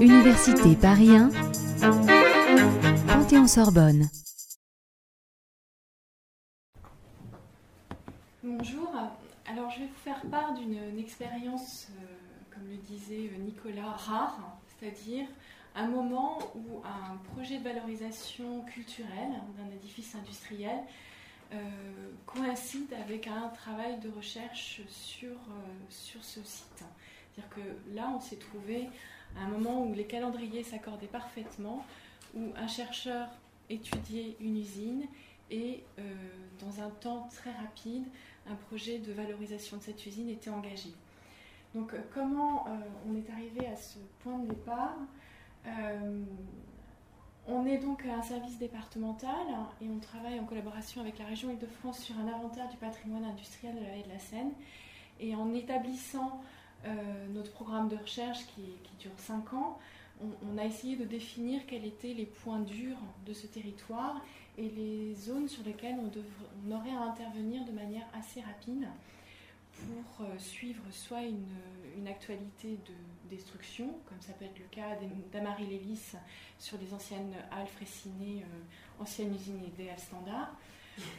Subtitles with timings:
[0.00, 1.30] Université Paris 1,
[3.08, 4.08] Panthéon-Sorbonne.
[8.42, 8.90] Bonjour,
[9.46, 12.06] alors je vais vous faire part d'une expérience, euh,
[12.54, 15.26] comme le disait Nicolas, rare, c'est-à-dire
[15.74, 21.05] un moment où un projet de valorisation culturelle d'un édifice industriel euh,
[22.26, 26.84] coïncide avec un travail de recherche sur, euh, sur ce site.
[27.34, 28.88] C'est-à-dire que là, on s'est trouvé
[29.36, 31.84] à un moment où les calendriers s'accordaient parfaitement,
[32.34, 33.28] où un chercheur
[33.70, 35.06] étudiait une usine
[35.50, 36.02] et euh,
[36.60, 38.04] dans un temps très rapide,
[38.48, 40.90] un projet de valorisation de cette usine était engagé.
[41.74, 42.66] Donc comment
[43.06, 44.96] on est arrivé à ce point de départ?
[47.48, 49.30] On est donc un service départemental
[49.80, 53.74] et on travaille en collaboration avec la région Île-de-France sur un inventaire du patrimoine industriel
[53.74, 54.52] de la haie de la Seine.
[55.20, 56.42] Et en établissant
[56.84, 58.62] euh, notre programme de recherche qui,
[58.98, 59.78] dure 5 ans,
[60.20, 64.22] on, a essayé de définir quels étaient les points durs de ce territoire
[64.56, 68.88] et les zones sur lesquelles on, aurait à intervenir de manière assez rapide
[69.74, 72.94] pour euh, suivre soit une, actualité de
[73.26, 74.96] destruction, comme ça peut être le cas
[75.32, 76.12] d'Amarie Lélis
[76.58, 80.54] sur des anciennes halles frécinées, euh, anciennes usines des halles standards,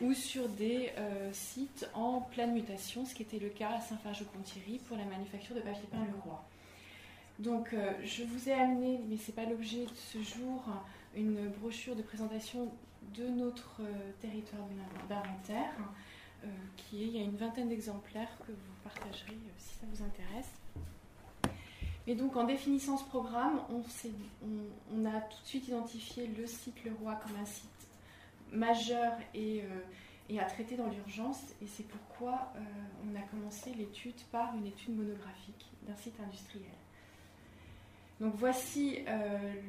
[0.02, 4.80] ou sur des euh, sites en pleine mutation, ce qui était le cas à Saint-Fargeau-Ponthierry
[4.88, 6.44] pour la manufacture de papier peint Le Roi.
[7.40, 10.64] Donc je vous ai amené, mais ce n'est pas l'objet de ce jour,
[11.16, 12.72] une brochure de présentation
[13.14, 13.82] de notre
[14.20, 14.64] territoire
[15.08, 15.76] d'inventaire
[16.44, 19.86] euh, qui est, il y a une vingtaine d'exemplaires que vous partagerez euh, si ça
[19.92, 20.52] vous intéresse.
[22.08, 23.82] Et donc en définissant ce programme, on,
[24.96, 27.70] on, a tout de suite identifié le site Le Roi comme un site
[28.54, 29.80] majeur et, euh,
[30.30, 31.42] et à traiter dans l'urgence.
[31.62, 32.54] Et c'est pourquoi
[33.06, 36.72] on a commencé l'étude par une étude monographique d'un site industriel.
[38.22, 39.00] Donc voici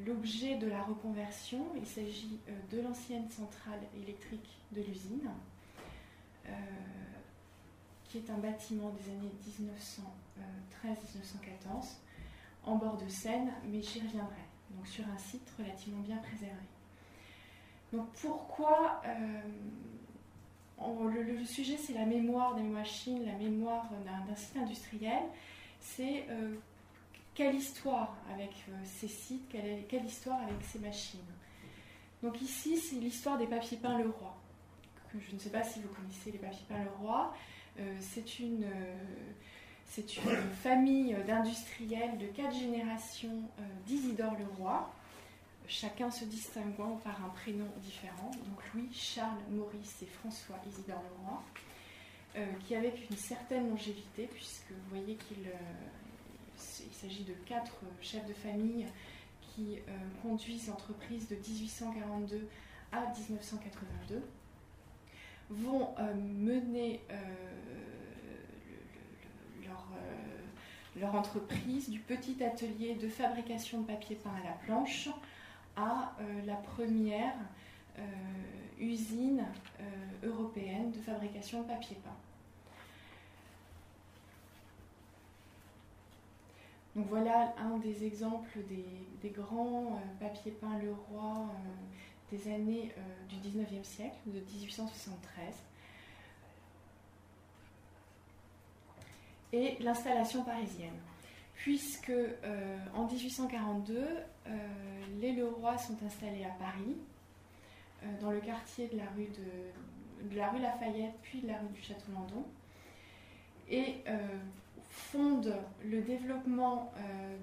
[0.07, 1.67] l'objet de la reconversion.
[1.77, 2.39] Il s'agit
[2.71, 5.29] de l'ancienne centrale électrique de l'usine.
[6.49, 6.53] Euh,
[8.05, 9.33] qui est un bâtiment des années
[10.83, 11.99] 1913-1914,
[12.69, 16.55] en bord de Seine, mais j'y reviendrai, donc sur un site relativement bien préservé.
[17.93, 19.41] Donc pourquoi euh,
[21.11, 25.23] le, sujet c'est la mémoire des machines, la mémoire d'un site industriel,
[25.81, 26.55] c'est euh,
[27.35, 28.51] quelle histoire avec
[28.85, 31.21] ces sites, quelle, quelle, histoire avec ces machines.
[32.23, 34.39] Donc ici c'est l'histoire des papiers peints Le Roi
[35.15, 37.33] je ne sais pas si vous connaissez les papiers peints Leroy.
[37.81, 38.97] Euh, c'est une, euh,
[39.89, 44.89] c'est une famille d'industriels de quatre générations euh, d'Isidore Leroy,
[45.67, 51.43] chacun se distinguant par un prénom différent, donc Louis, Charles, Maurice et François Isidore Leroy,
[52.61, 55.51] qui avec une certaine longévité, puisque vous voyez qu'il
[56.87, 58.87] il s'agit de quatre chefs de famille
[59.41, 59.79] qui
[60.23, 62.49] conduisent l'entreprise de 1842
[62.93, 64.23] à 1982
[65.51, 68.08] vont euh, mener euh, euh,
[71.01, 75.09] leur, entreprise du petit atelier de fabrication de papier peint à la planche
[75.77, 76.13] à
[76.45, 77.35] la première
[78.81, 79.45] usine
[80.25, 82.17] européenne de fabrication de papier peint.
[86.97, 91.47] Donc voilà un des exemples des, grands papiers peints Leroy
[92.31, 95.68] des années euh, du 19e siècle, de 1873.
[99.53, 100.99] Et l'installation parisienne.
[101.55, 104.51] Puisque euh, en 1842, euh,
[105.21, 106.97] les Leroy sont installés à Paris,
[108.21, 111.83] dans le quartier de la rue, de, la rue Lafayette, puis de la rue du
[111.83, 112.45] Château-Landon,
[113.69, 114.05] et
[114.89, 116.93] fondent le développement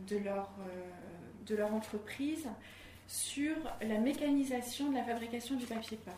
[0.08, 0.50] de, leur,
[1.46, 2.48] de leur entreprise
[3.08, 6.14] sur la mécanisation de la fabrication du papier peint.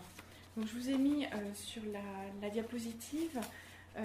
[0.55, 1.83] Donc, je vous ai mis euh, sur
[2.41, 3.39] la, diapositive
[3.97, 4.01] euh,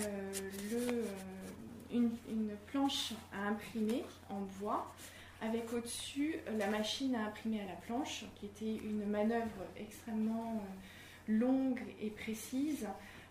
[1.92, 4.92] euh, une, planche à imprimer en bois
[5.40, 10.62] avec au-dessus la machine à imprimer à la planche, qui était une manœuvre extrêmement
[11.26, 12.86] longue et précise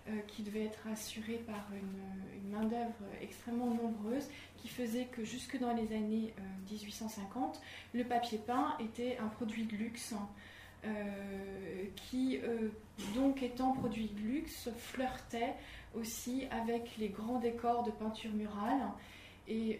[0.10, 4.28] euh, qui devait être assurée par une, main-d'œuvre extrêmement nombreuse,
[4.58, 6.34] qui faisait que jusque dans les années
[6.72, 10.14] 1850, euh, le papier peint était un produit de luxe.
[10.14, 10.50] Hein, euh,
[11.95, 12.39] qui,
[13.16, 15.54] donc étant produit de luxe, flirtait
[15.95, 18.81] aussi avec les grands décors de peinture murale
[19.48, 19.80] et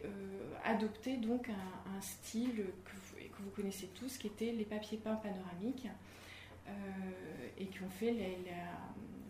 [0.64, 5.88] adoptait donc un, style que vous, connaissez tous, qui était les papiers peints panoramiques,
[7.58, 8.12] et qui ont fait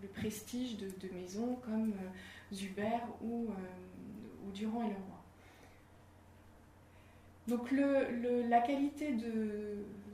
[0.01, 5.21] le prestige de, maisons comme euh, Zuber ou, euh, Durand et Leroy.
[7.47, 9.13] Donc la qualité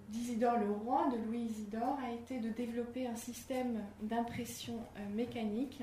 [0.10, 4.80] d'Isidore le roi, de Louis Isidore, a été de développer un système d'impression
[5.14, 5.82] mécanique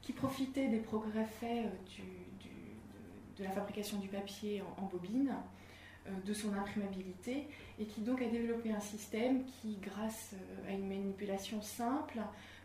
[0.00, 1.66] qui profitait des progrès faits
[3.38, 5.34] de la fabrication du papier en bobine
[6.06, 7.46] euh, de son imprimabilité
[7.78, 12.20] et qui donc a développé un système qui, grâce euh, à une manipulation simple,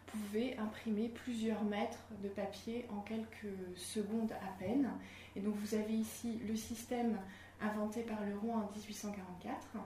[0.07, 4.89] pouvait imprimer plusieurs mètres de papier en quelques secondes à peine.
[5.35, 7.17] Et donc vous avez ici le système
[7.61, 9.77] inventé par le roi en 1844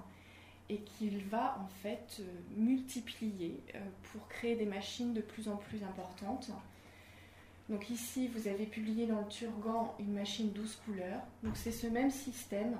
[0.70, 2.24] et qu'il va en fait euh,
[2.56, 3.62] multiplier
[4.12, 6.52] pour créer des machines de plus en plus importantes.
[7.70, 11.22] Donc ici, vous avez publié dans le Turgan une machine 12 couleurs.
[11.44, 12.78] Donc c'est ce même système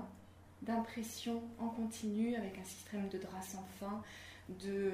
[0.62, 4.02] d'impression en continu avec un système de drap sans fin,
[4.48, 4.92] de,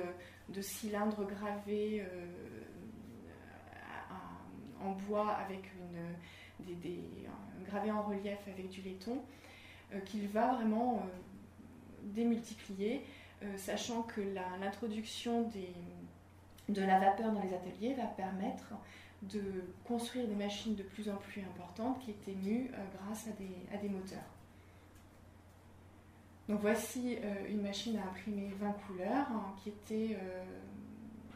[0.49, 2.27] de cylindres gravés euh,
[4.81, 7.01] en bois avec une, des, des,
[7.67, 9.21] gravés en relief avec du laiton, euh,
[10.05, 11.09] qu'il va vraiment euh,
[12.03, 13.03] démultiplier,
[13.57, 14.21] sachant que
[14.61, 15.49] l'introduction
[16.69, 18.75] de la vapeur dans les ateliers va permettre
[19.23, 19.43] de
[19.85, 24.19] construire des machines de plus en plus importantes qui étaient mues grâce à des, moteurs.
[26.49, 30.45] Donc voici euh, une machine à imprimer 20 couleurs hein, qui était euh,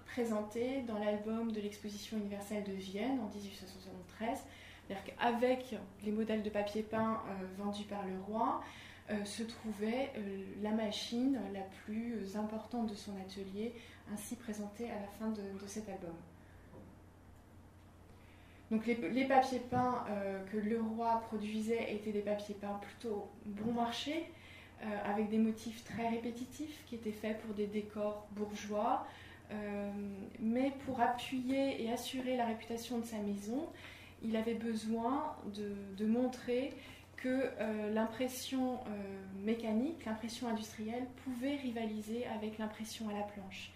[0.07, 4.39] présentée dans l'album de l'exposition universelle de Vienne en 1873.
[4.87, 8.63] C'est-à-dire qu'avec les modèles de papier peint euh, vendus par le roi,
[9.25, 10.11] se trouvait
[10.63, 13.75] la machine la plus importante de son atelier,
[14.11, 16.15] ainsi présentée à la fin de, cet album.
[18.71, 20.07] Donc les, les papiers peints
[20.51, 24.31] que le roi produisait étaient des papiers peints plutôt bon marché,
[24.85, 29.07] euh, avec des motifs très répétitifs qui étaient faits pour des décors bourgeois.
[29.53, 29.93] Euh,
[30.41, 33.69] mais pour appuyer et assurer la réputation de sa maison,
[34.23, 36.73] il avait besoin de, montrer
[37.17, 38.81] que euh, l'impression
[39.45, 43.73] mécanique, l'impression industrielle pouvait rivaliser avec l'impression à la planche.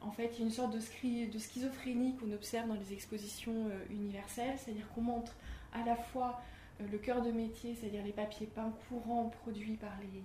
[0.00, 4.54] En fait, il y a une sorte de, schizophrénie qu'on observe dans les expositions universelles,
[4.58, 5.34] c'est-à-dire qu'on montre
[5.72, 6.40] à la fois
[6.80, 10.22] euh, le cœur de métier, c'est-à-dire les papiers peints courants produits par les,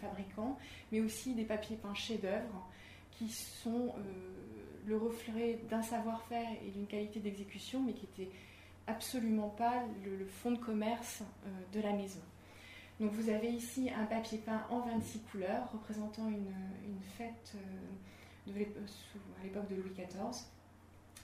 [0.00, 0.56] fabricants,
[0.92, 2.68] mais aussi des papiers peints chefs-d'œuvre
[3.10, 4.00] qui sont euh,
[4.88, 8.32] le reflet d'un savoir-faire et d'une qualité d'exécution, mais qui n'étaient
[8.86, 12.20] absolument pas le, fond de commerce euh, de la maison.
[12.98, 16.52] Donc vous avez ici un papier peint en 26 couleurs représentant une,
[17.16, 17.54] fête
[18.46, 20.46] de à l'époque de Louis XIV,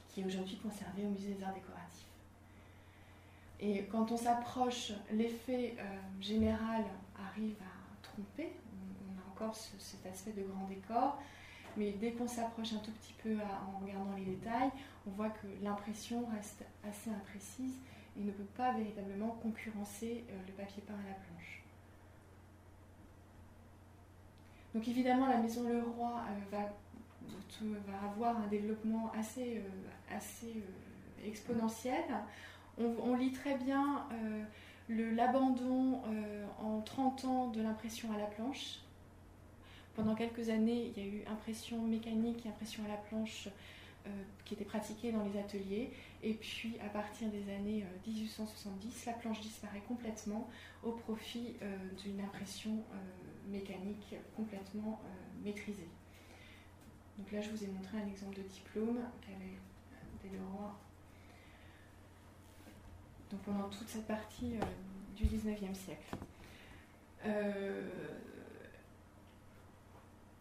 [0.08, 2.06] qui est aujourd'hui conservée au musée des arts décoratifs.
[3.60, 5.82] Et quand on s'approche, l'effet euh,
[6.20, 6.84] général
[7.18, 8.52] arrive à tromper.
[9.08, 11.18] On, a encore cet aspect de grand décor.
[11.76, 14.70] Mais dès qu'on s'approche un tout petit peu en regardant les détails,
[15.06, 17.74] on voit que l'impression reste assez imprécise
[18.16, 21.62] et ne peut pas véritablement concurrencer euh, le papier peint à la planche.
[24.74, 26.22] Donc évidemment, la maison Leroy
[26.52, 26.70] euh, va,
[28.04, 29.62] avoir un développement assez,
[30.10, 30.62] assez
[31.24, 32.04] exponentiel
[32.78, 34.44] on, lit très bien euh,
[34.88, 38.80] l'abandon euh, en 30 ans de l'impression à la planche.
[39.94, 43.48] Pendant quelques années, il y a eu impression mécanique et impression à la planche
[44.06, 44.10] euh,
[44.44, 45.90] qui étaient pratiquées dans les ateliers.
[46.22, 50.48] Et puis, à partir des années 1870, la planche disparaît complètement
[50.82, 51.54] au profit
[52.02, 52.82] d'une impression
[53.50, 55.00] mécanique complètement
[55.44, 55.88] maîtrisée.
[57.18, 59.58] Donc là, je vous ai montré un exemple de diplôme qu'avait
[60.32, 60.74] Leroy
[63.44, 64.64] pendant toute cette partie euh,
[65.16, 66.16] du 19e siècle.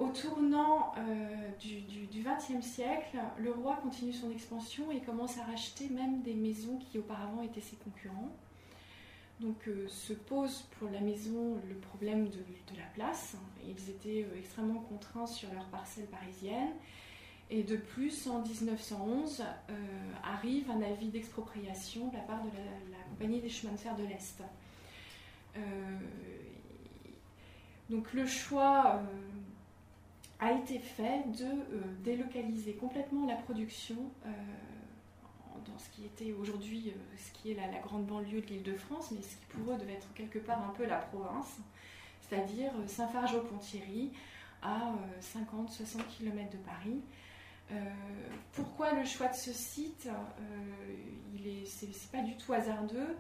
[0.04, 5.44] Euh, au tournant euh, du, 20e siècle, le roi continue son expansion et commence à
[5.44, 8.32] racheter même des maisons qui auparavant étaient ses concurrents.
[9.40, 13.36] Donc se pose pour la maison le problème de, la place.
[13.68, 16.70] Ils étaient extrêmement contraints sur leur parcelle parisienne
[17.50, 19.74] et de plus, en 1911, euh,
[20.24, 22.50] arrive un avis d'expropriation de la part de
[22.92, 24.42] la, Compagnie des chemins de fer de l'Est.
[25.56, 25.60] Euh,
[27.92, 29.04] donc le choix euh,
[30.46, 31.48] a été fait de
[32.04, 33.96] délocaliser complètement la production
[35.66, 39.12] dans ce qui était aujourd'hui, ce qui est la, grande banlieue de l'île de France,
[39.12, 41.60] mais ce qui pour eux devait être quelque part un peu la province,
[42.22, 44.12] c'est-à-dire Saint-Fargeau-Ponthierry,
[44.62, 47.02] à 50-60 km de Paris.
[47.72, 47.76] Euh,
[48.54, 50.96] pourquoi le choix de ce site euh,
[51.36, 53.18] il est, c'est, pas du tout hasardeux.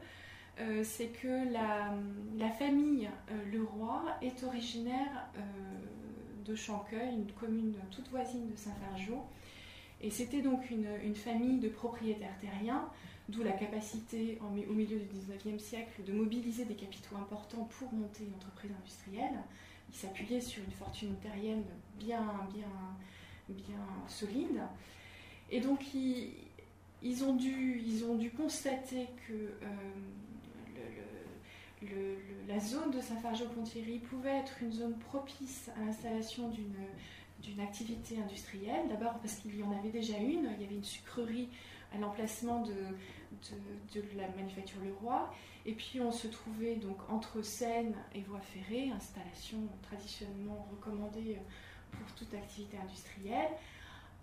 [0.60, 3.10] Euh, c'est que la famille
[3.52, 5.28] Leroy est originaire
[6.46, 9.24] de Chanqueuil, une commune toute voisine de Saint-Fargeau.
[10.02, 12.90] Et c'était donc une, famille de propriétaires terriens,
[13.30, 18.26] d'où la capacité au milieu du 19e siècle de mobiliser des capitaux importants pour monter
[18.26, 19.40] une entreprise industrielle.
[19.90, 21.64] Ils s'appuyaient sur une fortune terrienne
[21.98, 22.68] bien, bien,
[23.48, 24.60] bien solide.
[25.50, 29.68] Et donc ils, ont, dû, ils ont dû constater que euh,
[32.48, 38.88] la zone de Saint-Fargeau-Ponthierry pouvait être une zone propice à l'installation d'une activité industrielle.
[38.90, 41.50] D'abord parce qu'il y en avait déjà une, il y avait une sucrerie
[41.94, 42.74] à l'emplacement de,
[43.94, 45.32] de, la manufacture Leroy.
[45.66, 51.38] Et puis on se trouvait donc entre Seine et voie ferrée, installation traditionnellement recommandée
[51.92, 53.52] pour toute activité industrielle.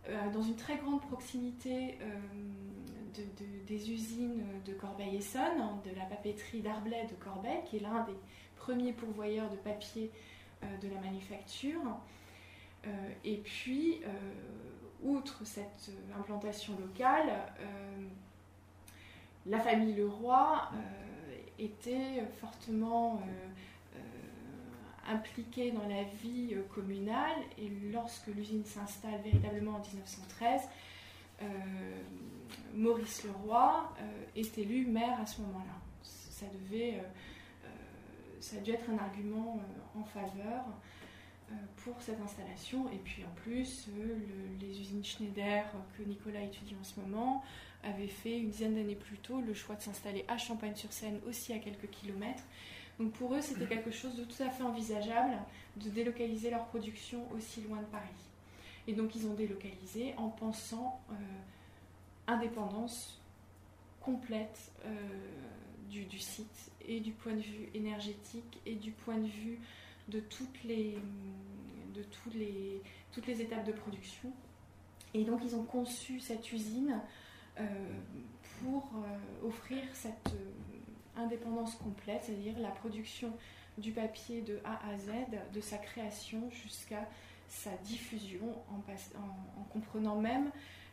[0.09, 3.23] Euh, dans une très grande proximité euh,
[3.67, 8.17] des usines de Corbeil-Essonne, de la papeterie d'Arblay de Corbeil, qui est l'un des
[8.57, 10.11] premiers pourvoyeurs de papier
[10.63, 11.83] euh, de la manufacture.
[13.25, 14.01] Et puis,
[15.03, 17.31] outre cette implantation locale,
[19.45, 20.71] la famille Leroy
[21.59, 23.21] était fortement
[25.11, 30.63] impliquée dans la vie communale et lorsque l'usine s'installe véritablement en 1913,
[32.75, 33.95] Maurice Leroy
[34.37, 35.75] est élu maire à ce moment-là.
[36.03, 37.03] Ça devait,
[38.41, 39.61] ça a dû être un argument
[39.97, 40.65] en faveur
[41.51, 42.89] euh, pour cette installation.
[42.93, 44.17] Et puis en plus, euh,
[44.61, 45.65] les usines Schneider
[45.99, 47.43] que Nicolas étudie en ce moment
[47.83, 51.59] avaient fait une dizaine d'années plus tôt le choix de s'installer à Champagne-sur-Seine, aussi à
[51.59, 52.45] quelques kilomètres.
[53.01, 55.37] Donc pour eux, c'était quelque chose de tout à fait envisageable
[55.77, 58.09] de délocaliser leur production aussi loin de Paris.
[58.87, 61.15] Et donc ils ont délocalisé en pensant euh,
[62.27, 63.21] indépendance
[64.01, 64.73] complète
[65.91, 69.59] du, du, site et du point de vue énergétique et du point de vue
[70.09, 70.99] de toutes les,
[71.95, 72.03] de
[72.35, 74.33] les, toutes les étapes de production.
[75.15, 77.01] Et donc ils ont conçu cette usine
[77.59, 77.65] euh,
[78.63, 80.51] pour euh, offrir cette euh,
[81.17, 83.33] indépendance complète, c'est-à-dire la production
[83.79, 85.11] du papier de A à Z,
[85.53, 87.09] de sa création jusqu'à
[87.49, 88.81] sa diffusion, en,
[89.19, 90.51] en, comprenant même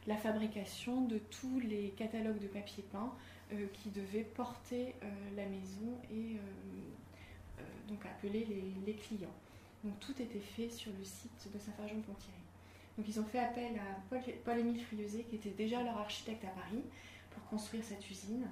[0.08, 3.14] la fabrication de tous les catalogues de papier peint
[3.74, 4.96] qui devaient porter
[5.36, 6.38] la maison et
[7.88, 8.46] donc appeler
[8.86, 9.34] les, clients.
[9.84, 12.38] Donc tout était fait sur le site de Saint-Fargeon-Ponthierry.
[12.98, 16.84] Donc ils ont fait appel à Paul-Émile Friozé, qui était déjà leur architecte à Paris,
[17.32, 18.48] pour construire cette usine.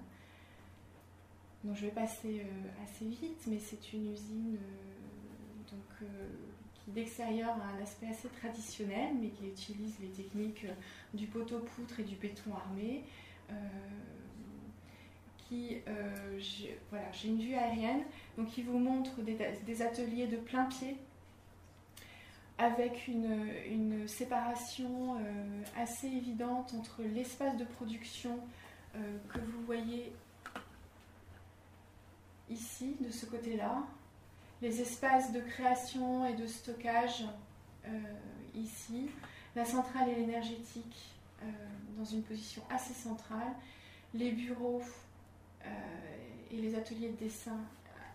[1.73, 6.27] Je vais passer euh, assez vite, mais c'est une usine euh, donc, euh,
[6.75, 10.67] qui d'extérieur a un aspect assez traditionnel, mais qui utilise les techniques
[11.13, 13.03] du poteau-poutre et du béton armé
[15.37, 15.77] qui,
[16.39, 18.01] j'ai une vue aérienne,
[18.35, 20.97] donc qui vous montre des, ateliers de plein pied
[22.57, 28.39] avec une, séparation euh, assez évidente entre l'espace de production
[29.29, 30.13] que vous voyez
[32.49, 33.83] ici, de ce côté-là,
[34.61, 37.25] les espaces de création et de stockage
[38.55, 39.09] ici,
[39.55, 41.15] la centrale énergétique
[41.97, 43.53] dans une position assez centrale,
[44.13, 44.81] les bureaux
[45.65, 45.69] euh,
[46.51, 47.57] et les ateliers de dessin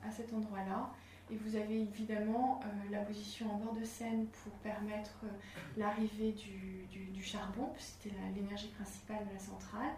[0.07, 0.91] à cet endroit-là.
[1.31, 5.29] Et vous avez évidemment euh, la position en bord de Seine pour permettre euh,
[5.77, 9.93] l'arrivée du, charbon, puisque c'était l'énergie principale de la centrale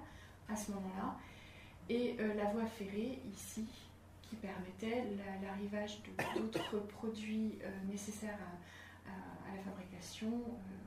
[0.49, 1.17] à ce moment-là.
[1.89, 3.65] Et la voie ferrée ici,
[4.37, 5.05] permettait
[5.43, 6.03] l'arrivage
[6.37, 7.59] d'autres produits
[7.91, 8.39] nécessaires
[9.07, 10.31] à, la fabrication,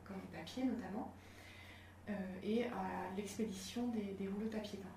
[0.03, 1.13] comme le papier notamment,
[2.43, 4.89] et à l'expédition des, rouleaux papier peint.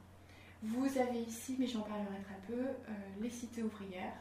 [0.62, 4.14] Vous avez ici, mais j'en parlerai très peu, euh, les cités ouvrières,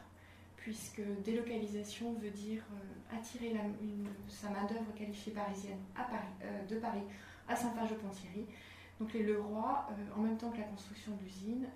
[0.56, 3.54] puisque délocalisation veut dire euh, attirer
[4.28, 7.02] sa main-d'œuvre qualifiée parisienne euh, de Paris
[7.48, 8.46] à Saint-Farge-Ponthierry.
[9.00, 11.66] Donc les Leroy, en même temps que la construction de l'usine,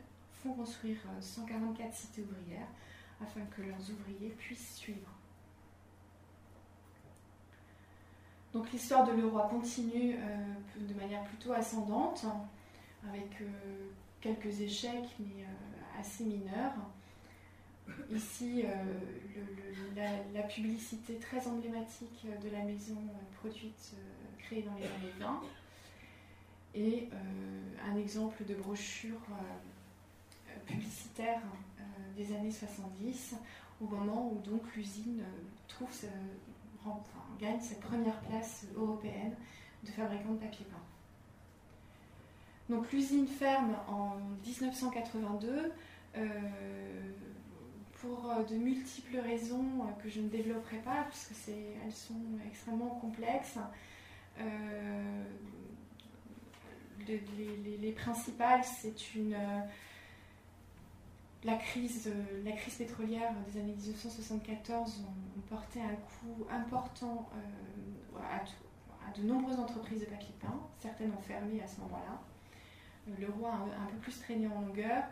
[0.43, 2.69] font construire 144 cités ouvrières
[3.21, 5.11] afin que leurs ouvriers puissent suivre.
[8.53, 10.17] Donc l'histoire de Leroy continue
[10.77, 12.27] de manière plutôt ascendante,
[13.09, 13.41] avec
[14.23, 16.73] quelques échecs, mais euh, assez mineurs.
[18.11, 23.95] Ici, euh, la, publicité très emblématique de la maison euh, produite,
[24.39, 25.43] créée dans les années 20,
[26.75, 27.09] et
[27.87, 29.21] un exemple de brochure
[30.66, 31.40] publicitaire
[32.16, 33.35] des années 70,
[33.81, 35.23] au moment où donc l'usine
[35.69, 35.88] trouve,
[37.40, 39.35] gagne sa première place européenne
[39.85, 40.76] de fabricant de papier peint.
[42.69, 44.16] Donc l'usine ferme en
[44.47, 45.73] 1982
[46.16, 46.28] euh,
[48.00, 52.14] pour euh, de multiples raisons euh, que je ne développerai pas puisque elles sont
[52.47, 53.59] extrêmement complexes.
[57.07, 59.37] les, principales, c'est une
[61.45, 62.11] la crise,
[62.45, 67.29] la crise pétrolière des années 1974 ont, porté un coup important
[68.17, 70.61] à, de nombreuses entreprises de papier peint.
[70.79, 72.23] Certaines ont fermé à ce moment-là.
[73.19, 75.05] Le roi a un, peu plus traîné en longueur.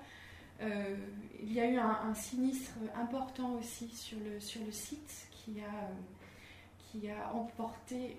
[0.60, 0.96] Euh,
[1.42, 5.90] il y a eu un, sinistre important aussi sur le, sur le site qui a,
[6.78, 8.16] qui a emporté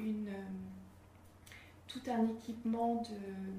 [1.88, 3.03] tout un équipement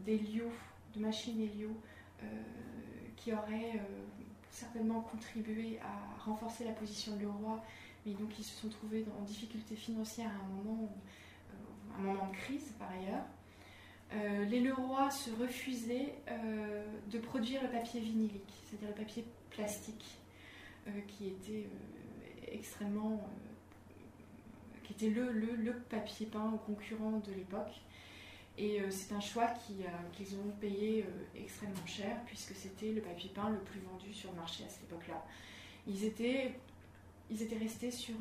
[0.04, 0.50] d'hélio,
[0.94, 1.70] de, de, machines hélio,
[2.22, 2.26] euh,
[3.16, 4.04] qui aurait euh,
[4.52, 7.62] certainement contribué à renforcer la position de le roi,
[8.06, 10.94] mais donc ils se sont trouvés en difficulté financière à un moment,
[11.98, 13.24] moment de crise par ailleurs.
[14.14, 20.18] Euh, les Leroy se refusaient euh, de produire le papier vinylique, c'est-à-dire le papier plastique,
[20.86, 21.66] euh, qui était
[22.50, 23.26] extrêmement.
[24.84, 27.80] qui était le, le, papier peint concurrent de l'époque.
[28.58, 33.58] Et c'est un choix qu'ils ont payé extrêmement cher, puisque c'était le papier peint le
[33.58, 35.24] plus vendu sur le marché à cette époque-là.
[35.86, 36.52] Ils étaient,
[37.30, 38.14] ils étaient restés sur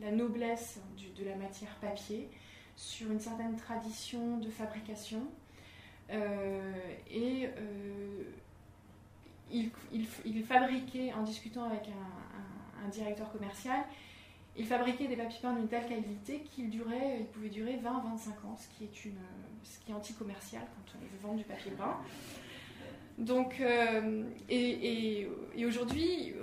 [0.00, 0.80] la, noblesse
[1.16, 2.28] de la matière papier
[2.76, 5.22] sur une certaine tradition de fabrication.
[6.10, 6.72] Euh,
[7.10, 8.24] et euh,
[9.50, 9.70] il,
[10.24, 13.80] il, fabriquait, en discutant avec un, directeur commercial,
[14.56, 18.56] il fabriquait des papiers peints d'une telle qualité qu'il durait, il pouvait durer 20-25 ans,
[18.56, 21.98] ce qui est, anti-commercial quand on veut vendre du papier peint.
[23.18, 25.28] Donc, euh, et,
[25.66, 26.34] aujourd'hui,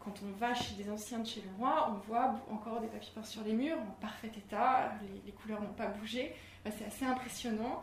[0.00, 3.12] quand on va chez des anciens de chez le roi, on voit encore des papiers
[3.14, 4.92] peints sur les murs en parfait état,
[5.26, 6.34] les, couleurs n'ont pas bougé.
[6.64, 7.82] c'est assez impressionnant.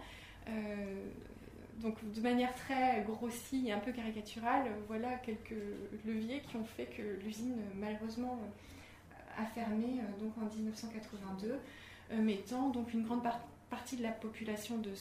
[0.50, 1.06] Euh,
[1.78, 5.56] donc, de manière très grossie et un peu caricaturale, voilà quelques
[6.06, 8.40] leviers qui ont fait que l'usine, malheureusement,
[9.38, 11.60] a fermé euh, donc en 1982,
[12.20, 13.24] mettant donc une grande
[13.72, 14.92] partie de la population de,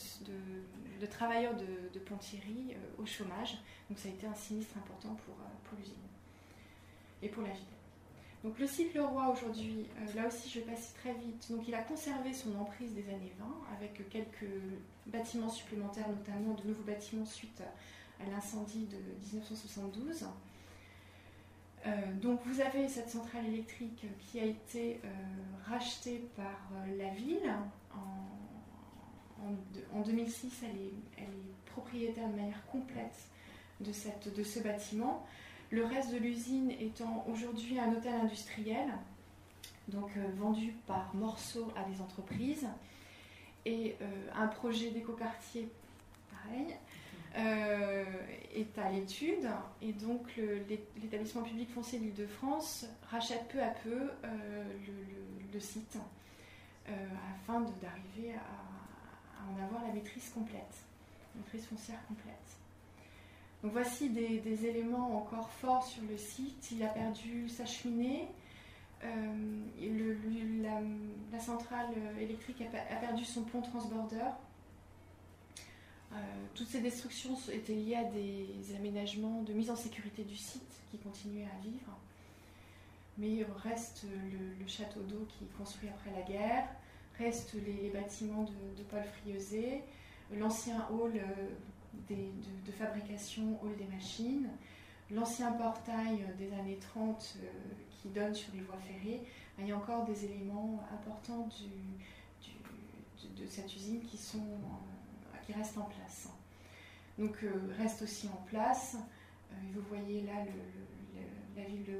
[0.99, 3.57] de, travailleurs de, Ponthierry euh, au chômage.
[3.89, 5.93] Donc ça a été un sinistre important pour, euh, l'usine
[7.21, 7.61] et pour la ville.
[8.43, 11.75] Donc le site Leroy aujourd'hui, euh, là aussi je vais passer très vite, donc il
[11.75, 13.45] a conservé son emprise des années 20
[13.77, 14.49] avec quelques
[15.05, 18.97] bâtiments supplémentaires, notamment de nouveaux bâtiments suite à, l'incendie de
[19.33, 20.25] 1972.
[22.21, 24.99] Donc vous avez cette centrale électrique qui a été
[25.65, 27.51] rachetée par la ville
[27.93, 28.31] en
[29.93, 31.25] en, 2006, elle est,
[31.65, 33.15] propriétaire de manière complète
[33.79, 33.93] de,
[34.43, 35.25] ce bâtiment.
[35.69, 38.89] Le reste de l'usine étant aujourd'hui un hôtel industriel,
[39.87, 42.67] donc euh, vendu par morceaux à des entreprises,
[43.65, 45.69] et euh, un projet d'écoquartier,
[46.29, 46.75] pareil,
[47.37, 48.03] euh,
[48.53, 49.47] est à l'étude.
[49.81, 50.39] Et donc
[51.01, 54.09] l'établissement public foncier de l'Île-de-France rachète peu à peu
[55.53, 55.97] le, site
[56.87, 60.83] afin d'arriver à en avoir la maîtrise complète,
[61.35, 62.35] maîtrise foncière complète.
[63.63, 66.71] Voici des, éléments encore forts sur le site.
[66.71, 68.27] Il a perdu sa cheminée,
[69.03, 69.65] euh,
[71.31, 71.89] la, centrale
[72.19, 74.25] électrique a, perdu son pont transborder.
[76.13, 76.15] Euh,
[76.55, 80.97] toutes ces destructions étaient liées à des aménagements de mise en sécurité du site qui
[80.97, 81.97] continuaient à vivre.
[83.17, 84.05] Mais il reste
[84.59, 86.67] le château d'eau qui est construit après la guerre,
[87.17, 89.83] restent les, bâtiments de, Paul Frieuset,
[90.33, 92.15] l'ancien hall euh,
[92.65, 94.49] de, fabrication, hall des machines,
[95.11, 97.47] l'ancien portail des années 30 euh,
[98.01, 99.21] qui donne sur les voies ferrées.
[99.59, 101.47] Il y a encore des éléments importants
[103.37, 104.39] de, cette usine qui, sont,
[105.45, 106.29] qui restent en place.
[107.17, 107.45] Donc
[107.77, 108.97] reste aussi en place.
[109.73, 110.33] vous voyez là
[111.55, 111.99] la, ville de,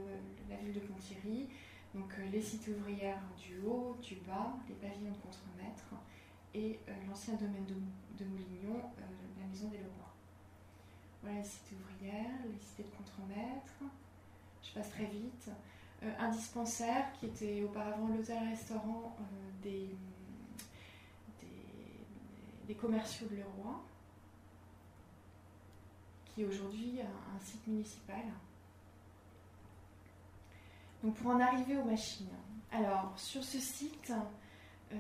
[0.50, 1.48] la ville de Ponthierry.
[1.94, 5.94] Donc euh, les cités ouvrières du haut, du bas, les pavillons de contremaître
[6.54, 9.02] et euh, l'ancien domaine de, Moulignon, euh,
[9.40, 9.90] la maison des Leroy.
[11.22, 13.74] Voilà les cités ouvrières, les cités de contremaître.
[14.64, 15.50] Je passe très vite.
[16.02, 19.16] un dispensaire qui était auparavant l'hôtel-restaurant
[19.62, 19.90] des,
[22.74, 23.82] commerciaux de Leroy,
[26.26, 28.24] qui est aujourd'hui un site municipal.
[31.04, 32.28] Donc pour en arriver aux machines.
[32.72, 34.14] Alors sur ce site,
[34.94, 34.96] euh,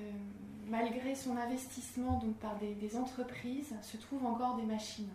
[0.68, 5.12] malgré son investissement donc par des, entreprises, se trouvent encore des machines.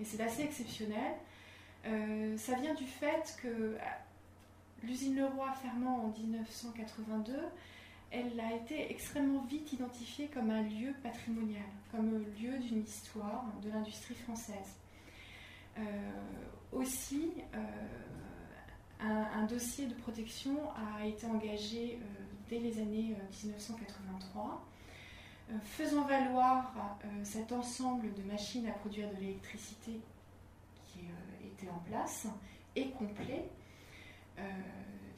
[0.00, 1.14] Et c'est assez exceptionnel.
[1.86, 3.76] Euh, ça vient du fait que
[4.82, 7.34] l'usine Leroy fermant en 1982,
[8.10, 13.70] elle a été extrêmement vite identifiée comme un lieu patrimonial, comme lieu d'une histoire de
[13.70, 14.76] l'industrie française.
[16.72, 17.32] aussi,
[19.00, 22.04] un, dossier de protection a été engagé euh,
[22.48, 24.66] dès les années 1983.
[25.62, 26.74] faisant valoir
[27.22, 30.00] cet ensemble de machines à produire de l'électricité
[30.84, 31.00] qui
[31.46, 32.26] était en place
[32.76, 33.48] et complet,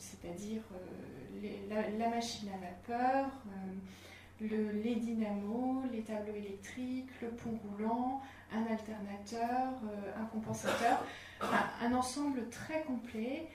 [0.00, 0.62] c'est-à-dire
[1.68, 3.30] la, machine à vapeur,
[4.40, 8.20] les dynamos, les tableaux électriques, le pont roulant,
[8.52, 9.74] un alternateur,
[10.18, 11.04] un compensateur,
[11.82, 13.46] un ensemble très complet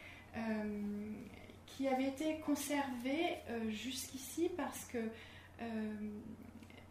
[1.76, 5.94] qui avait été conservé euh, jusqu'ici parce que euh,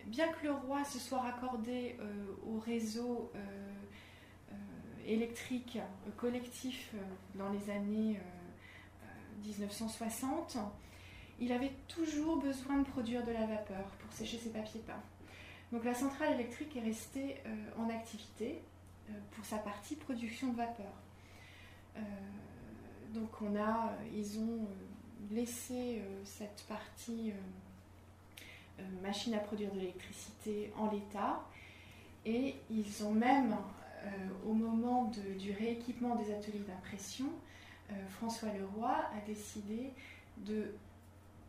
[0.07, 3.33] bien que le roi se soit raccordé euh, au réseau
[5.07, 5.79] électrique
[6.17, 6.95] collectif
[7.35, 8.19] dans les années
[9.45, 10.59] 1960,
[11.41, 15.03] il avait toujours besoin de produire de la vapeur pour sécher ses papiers peints.
[15.73, 17.37] Donc la centrale électrique est restée
[17.77, 18.61] en activité
[19.33, 20.93] pour sa partie production de vapeur.
[23.15, 27.33] Donc on a, euh, ils ont euh, laissé euh, cette partie
[29.03, 31.45] machine à produire de l'électricité en l'état
[32.27, 33.57] et ils ont même,
[34.45, 37.27] au moment du rééquipement des ateliers d'impression,
[38.11, 39.93] François Leroy a décidé
[40.39, 40.75] de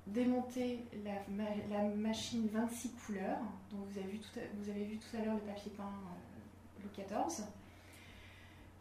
[0.07, 3.39] démonter la, machine 26 couleurs,
[3.71, 5.91] dont vous avez vu tout à, l'heure le papier peint
[6.79, 7.45] Louis XIV,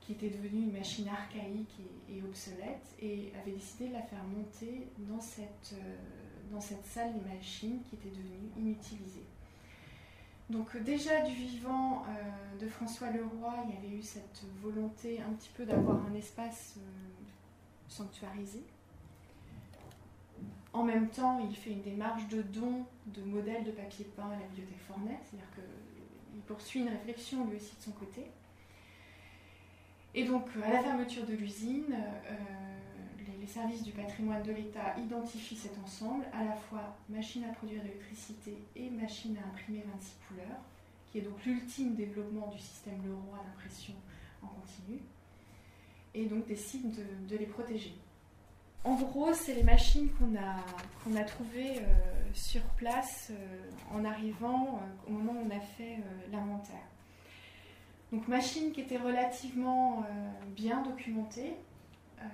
[0.01, 4.89] qui était devenue une machine archaïque et, obsolète, et avait décidé de la faire monter
[4.99, 9.25] dans cette, euh, salle des machines qui était devenue inutilisée.
[10.51, 15.33] Donc déjà du vivant euh, de François Leroy, il y avait eu cette volonté un
[15.33, 17.24] petit peu d'avoir un espace euh,
[17.95, 18.63] sanctuarisé.
[20.73, 24.41] En même temps, il fait une démarche de don de modèles de papier peint à
[24.41, 28.27] la bibliothèque Fornet, c'est-à-dire qu'il poursuit une réflexion lui aussi de son côté.
[30.15, 32.35] Et donc, à la fermeture de l'usine, euh,
[33.41, 37.83] les, services du patrimoine de l'État identifient cet ensemble, à la fois machine à produire
[37.83, 40.61] de l'électricité et machine à imprimer 26 couleurs,
[41.13, 43.95] qui est donc l'ultime développement du système Leroy d'impression
[44.43, 44.99] en continu,
[46.15, 46.91] et donc décident
[47.29, 47.95] de, les protéger.
[48.85, 51.83] En gros, c'est les machines qu'on a, a trouvées euh,
[52.35, 55.99] sur place euh, en arrivant au moment où on a fait
[56.31, 56.87] l'inventaire.
[58.15, 60.05] Donc machine qui était relativement euh,
[60.55, 61.57] bien documentée.
[62.21, 62.25] Euh,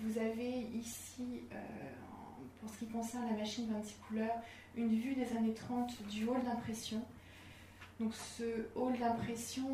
[0.00, 1.56] vous avez ici, euh,
[2.58, 4.42] pour ce qui concerne la machine 26 couleurs,
[4.74, 7.02] une vue des années 30 du hall d'impression.
[8.00, 9.68] Donc ce hall d'impression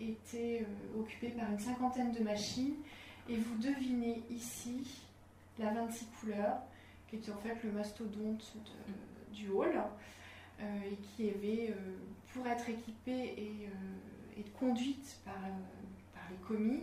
[0.00, 0.64] était
[0.98, 2.74] occupé par une cinquantaine de machines
[3.28, 5.02] et vous devinez ici
[5.58, 6.58] la 26 couleurs,
[7.08, 8.56] qui était en fait le mastodonte
[9.32, 9.74] du hall
[10.60, 11.74] et qui avait
[12.36, 16.82] pour être équipée et, euh, conduite par, euh, par, les commis,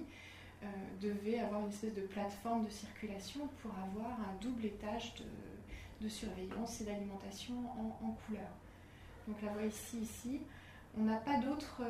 [0.64, 0.66] euh,
[1.02, 5.26] devait avoir une espèce de plateforme de circulation pour avoir un double étage de,
[6.10, 8.50] surveillance et d'alimentation en, couleur.
[9.26, 10.40] Donc la voici ici, ici.
[10.98, 11.82] On n'a pas d'autre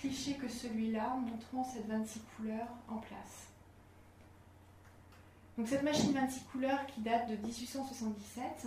[0.00, 3.48] cliché que celui-là montrant cette 26 couleurs en place.
[5.58, 8.66] Donc cette machine 26 couleurs qui date de 1877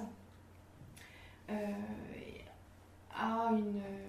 [3.15, 4.07] a, une, euh,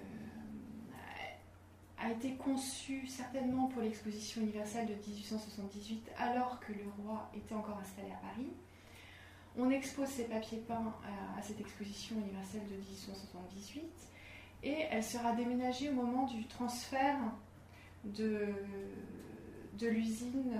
[1.97, 7.79] a été conçu certainement pour l'exposition universelle de 1878 alors que le roi était encore
[7.79, 8.49] installé à Paris.
[9.57, 10.93] On expose ces papiers peints
[11.37, 13.83] à, cette exposition universelle de 1878
[14.65, 17.17] et elle sera déménagée au moment du transfert
[18.03, 18.47] de,
[19.79, 20.51] l'usine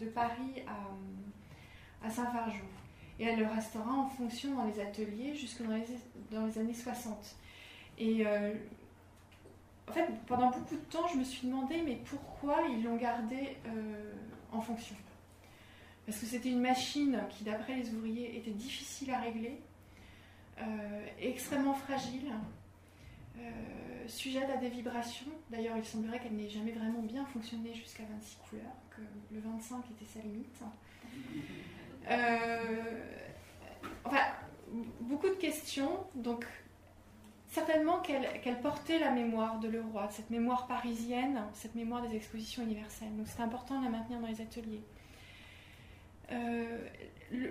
[0.00, 0.62] de, Paris
[2.02, 2.64] à, Saint-Fargeau.
[3.18, 7.36] Et elle le restera en fonction dans les ateliers jusque dans les, années 60.
[7.98, 8.54] Et euh,
[9.88, 13.56] en fait, pendant beaucoup de temps, je me suis demandé, mais pourquoi ils l'ont gardé
[13.66, 14.12] euh,
[14.52, 14.96] en fonction?
[16.06, 19.60] Parce que c'était une machine qui, d'après les ouvriers, était difficile à régler,
[20.60, 22.32] euh, extrêmement fragile,
[24.08, 25.26] sujette à des vibrations.
[25.50, 29.02] D'ailleurs, il semblerait qu'elle n'ait jamais vraiment bien fonctionné jusqu'à 26 couleurs, que
[29.34, 30.60] le 25 était sa limite.
[32.10, 33.04] Euh,
[34.04, 34.22] enfin,
[35.00, 36.04] beaucoup de questions.
[36.14, 36.46] Donc,
[37.48, 43.14] certainement qu'elle portait la mémoire de Leroy, cette mémoire parisienne, cette mémoire des expositions universelles.
[43.16, 44.82] Donc, c'est important de la maintenir dans les ateliers.
[46.32, 46.88] Euh,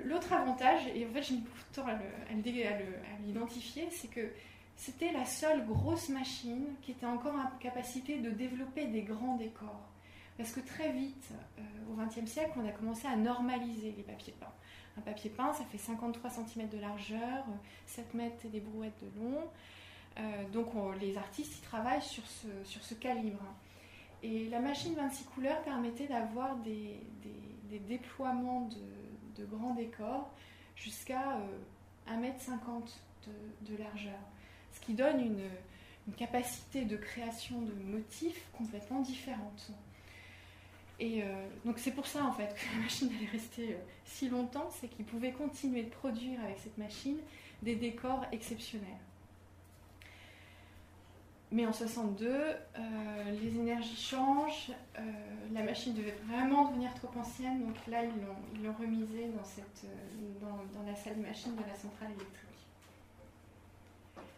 [0.06, 4.30] l'autre avantage, et en fait j'ai mis beaucoup de temps à l'identifier, c'est que
[4.76, 9.90] c'était la seule grosse machine qui était encore en capacité de développer des grands décors.
[10.38, 11.62] Parce que très vite, euh,
[11.92, 14.54] au XXe siècle, on a commencé à normaliser les papiers peints.
[14.98, 17.46] Un papier peint, ça fait 53 cm de largeur,
[17.88, 19.44] 7 mètres et des brouettes de long.
[20.18, 20.68] Euh, donc
[21.00, 23.44] les artistes y travaillent sur ce, sur ce calibre.
[24.24, 27.00] Et la machine 26 couleurs permettait d'avoir des,
[27.70, 30.32] des, déploiements de, de, grands décors
[30.76, 31.38] jusqu'à
[32.08, 32.96] 1 1m50
[33.62, 34.20] de, largeur.
[34.76, 35.50] Ce qui donne une,
[36.18, 39.72] capacité de création de motifs complètement différente.
[41.00, 44.30] Et euh, donc c'est pour ça en fait que la machine allait rester euh, si
[44.30, 47.18] longtemps, c'est qu'ils pouvaient continuer de produire avec cette machine
[47.64, 48.88] des décors exceptionnels.
[51.52, 52.56] Mais en 62, euh,
[53.42, 54.72] les énergies changent,
[55.54, 60.96] la machine devait vraiment devenir trop ancienne, donc là ils l'ont remisée dans, dans, la
[60.96, 62.55] salle de machine de la centrale électrique.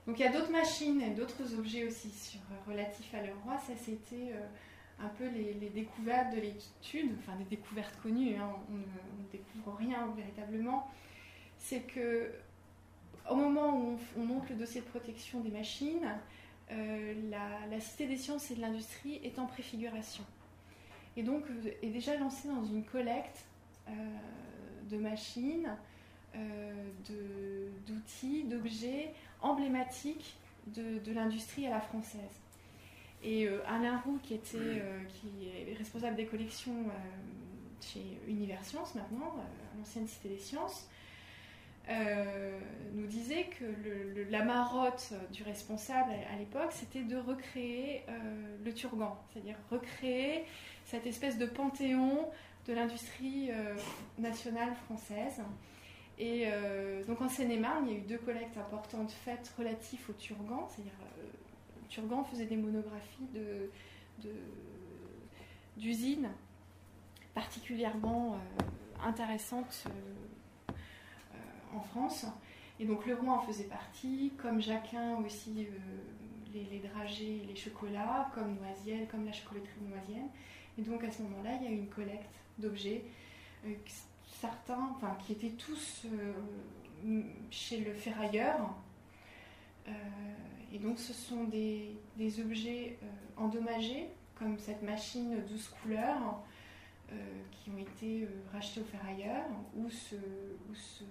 [0.07, 3.57] Donc il y a d'autres machines et d'autres objets aussi sur, relatifs à roi.
[3.59, 4.33] Ça c'était
[4.99, 8.49] un peu les, découvertes de l'étude, enfin des découvertes connues, hein.
[8.71, 10.89] on, ne découvre rien véritablement.
[11.59, 12.31] C'est que
[13.29, 16.07] au moment où on monte le dossier de protection des machines,
[16.71, 20.23] euh, la, Cité des sciences et de l'industrie est en préfiguration.
[21.15, 23.45] Et donc euh, est déjà lancée dans une collecte
[23.87, 23.91] euh,
[24.89, 25.69] de machines,
[27.87, 30.35] d'outils, d'objets emblématiques
[30.67, 32.41] de, l'industrie à la française.
[33.23, 36.85] Et Alain Roux, qui, était, qui est responsable des collections
[37.81, 39.35] chez Universcience maintenant,
[39.77, 40.87] l'ancienne Cité des Sciences,
[41.89, 42.59] euh,
[42.95, 43.65] nous disait que
[44.29, 50.43] la marotte du responsable à, l'époque, c'était de recréer euh, le turgan, c'est-à-dire recréer
[50.83, 52.27] cette espèce de panthéon
[52.67, 53.73] de l'industrie euh,
[54.17, 55.41] nationale française.
[56.19, 56.47] Et
[57.07, 60.93] donc en Seine-et-Marne, il y a eu deux collectes importantes faites relatives au turgan, c'est-à-dire
[61.81, 63.27] le turgan faisait des monographies
[65.77, 66.29] d'usines
[67.35, 68.39] particulièrement
[69.03, 69.87] intéressantes
[71.75, 72.25] en France.
[72.79, 77.55] Et donc le roi en faisait partie, comme Jacquin aussi, euh, les, les, dragées, les
[77.55, 80.29] chocolats, comme Noisiel, comme la chocolaterie Noisienne.
[80.77, 83.03] Et donc à ce moment-là, il y a eu une collecte d'objets,
[83.65, 83.73] euh,
[84.41, 87.21] certains, enfin qui étaient tous euh,
[87.51, 88.75] chez le ferrailleur.
[90.73, 91.95] et donc ce sont des,
[92.41, 92.99] objets
[93.37, 96.43] endommagés, comme cette machine 12 couleurs,
[97.51, 99.45] qui ont été rachetés au ferrailleur,
[99.75, 101.05] ou ce, ou ce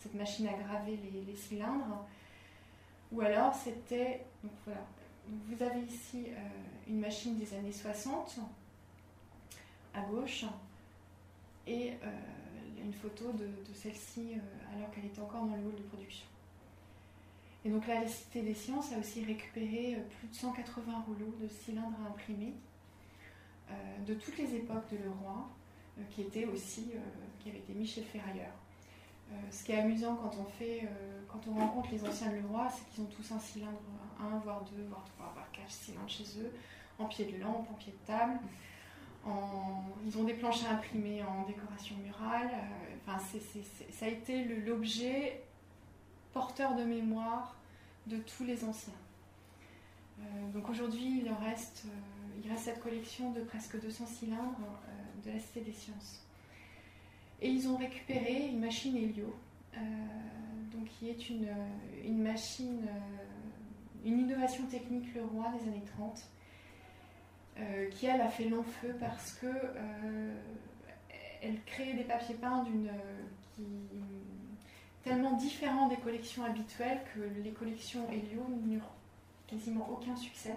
[0.00, 2.06] cette machine à graver les, cylindres.
[3.12, 4.24] Ou alors c'était.
[4.42, 4.82] Donc voilà.
[5.28, 6.40] vous avez ici euh,
[6.88, 8.38] une machine des années 60
[9.94, 10.44] à gauche
[11.70, 15.82] et euh, une photo de, celle-ci euh, alors qu'elle était encore dans le hall de
[15.82, 16.26] production.
[17.64, 21.48] Et donc là, la Cité des Sciences a aussi récupéré plus de 180 rouleaux de
[21.48, 22.54] cylindres imprimés
[24.06, 25.46] de toutes les époques de Leroy,
[26.10, 26.92] qui aussi,
[27.38, 28.50] qui avaient été mis chez le ferrailleur.
[29.30, 32.36] Euh, ce qui est amusant quand on fait, euh, quand on rencontre les anciens de
[32.36, 33.78] Leroy, c'est qu'ils ont tous un cylindre,
[34.18, 36.52] un, voire deux, voire trois, voire quatre cylindres chez eux,
[36.98, 38.40] en pied de lampe, en pied de table.
[39.26, 42.50] Ils ont des planchers imprimés en décoration murale.
[42.52, 43.22] Euh, enfin,
[43.90, 45.42] ça a été l'objet
[46.32, 47.56] porteur de mémoire
[48.06, 48.94] de tous les anciens.
[50.54, 51.84] donc aujourd'hui, il reste,
[52.42, 54.80] il reste cette collection de presque 200 cylindres
[55.24, 56.24] de la Cité des Sciences.
[57.42, 59.34] Et ils ont récupéré une machine Helio,
[59.74, 59.78] euh,
[60.72, 66.39] donc qui est une, machine, euh, une innovation technique Leroy des années 30, euh,
[67.90, 69.46] qui elle a fait long feu parce que
[71.42, 72.90] elle crée des papiers peints d'une
[73.54, 73.62] qui
[75.02, 78.94] tellement différents des collections habituelles que les collections Helio n'eurent
[79.46, 80.54] quasiment aucun succès.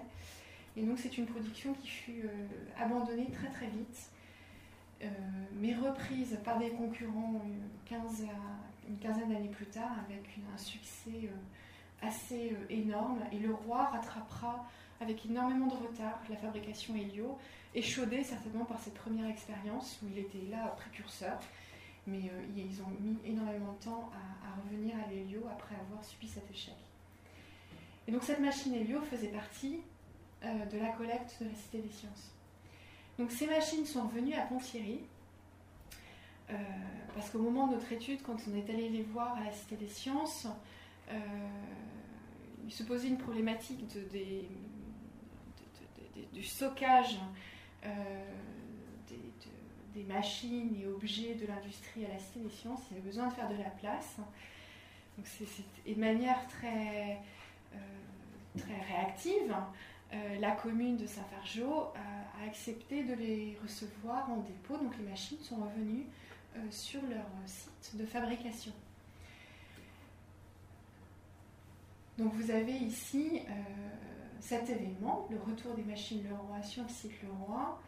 [0.75, 2.29] Et donc c'est une production qui fut
[2.77, 4.09] abandonnée très très vite
[5.03, 5.07] euh,
[5.59, 7.95] mais reprise par des concurrents une,
[8.87, 13.19] une quinzaine d'années plus tard avec un succès euh, assez euh, énorme.
[13.31, 14.65] Et le roi rattrapera
[15.03, 17.37] avec énormément de retard la fabrication Helio,
[17.75, 21.39] échaudé certainement par cette première expérience où il était là précurseur.
[22.05, 22.19] Mais
[22.57, 26.75] ils ont mis énormément de temps à, revenir à l'Helio après avoir subi cet échec.
[28.07, 29.79] Et donc cette machine Helio faisait partie
[30.41, 32.33] de la collecte de la Cité des Sciences.
[33.17, 34.99] Donc ces machines sont revenues à Ponthierry,
[36.49, 36.55] euh,
[37.13, 39.75] parce qu'au moment de notre étude, quand on est allé les voir à la Cité
[39.75, 40.47] des Sciences,
[41.09, 41.19] euh,
[42.65, 43.87] il se posait une problématique
[46.33, 47.17] du stockage
[47.85, 47.89] euh,
[49.93, 52.81] des, machines et objets de l'industrie à la Sciences.
[52.89, 54.15] Il y avait besoin de faire de la place.
[55.17, 55.45] Donc c'est,
[55.91, 57.19] de manière très,
[58.57, 59.53] très réactive.
[60.13, 64.77] Euh, la commune de Saint-Fargeau a, accepté de les recevoir en dépôt.
[64.77, 66.05] Donc les machines sont revenues
[66.55, 68.73] euh, sur leur site de fabrication.
[72.17, 73.51] Donc vous avez ici euh,
[74.43, 77.79] cet événement, le retour des machines Leroy sur le site Leroy.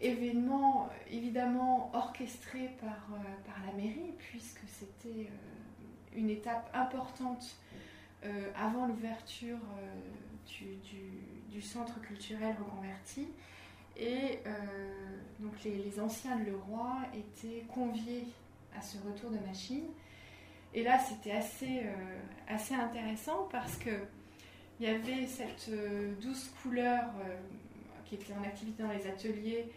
[0.00, 3.06] événement évidemment orchestré par,
[3.46, 5.30] par la mairie, puisque c'était
[6.16, 7.56] une étape importante
[8.56, 9.58] avant l'ouverture
[11.52, 13.28] du, centre culturel reconverti.
[13.96, 14.40] Et
[15.38, 18.26] donc les, anciens de Leroy étaient conviés
[18.76, 19.84] à ce retour de machine.
[20.74, 21.82] Et là, c'était assez,
[22.48, 23.90] assez intéressant parce que
[24.80, 25.70] il y avait cette
[26.20, 27.04] douce couleur
[28.06, 29.70] qui était en activité dans les ateliers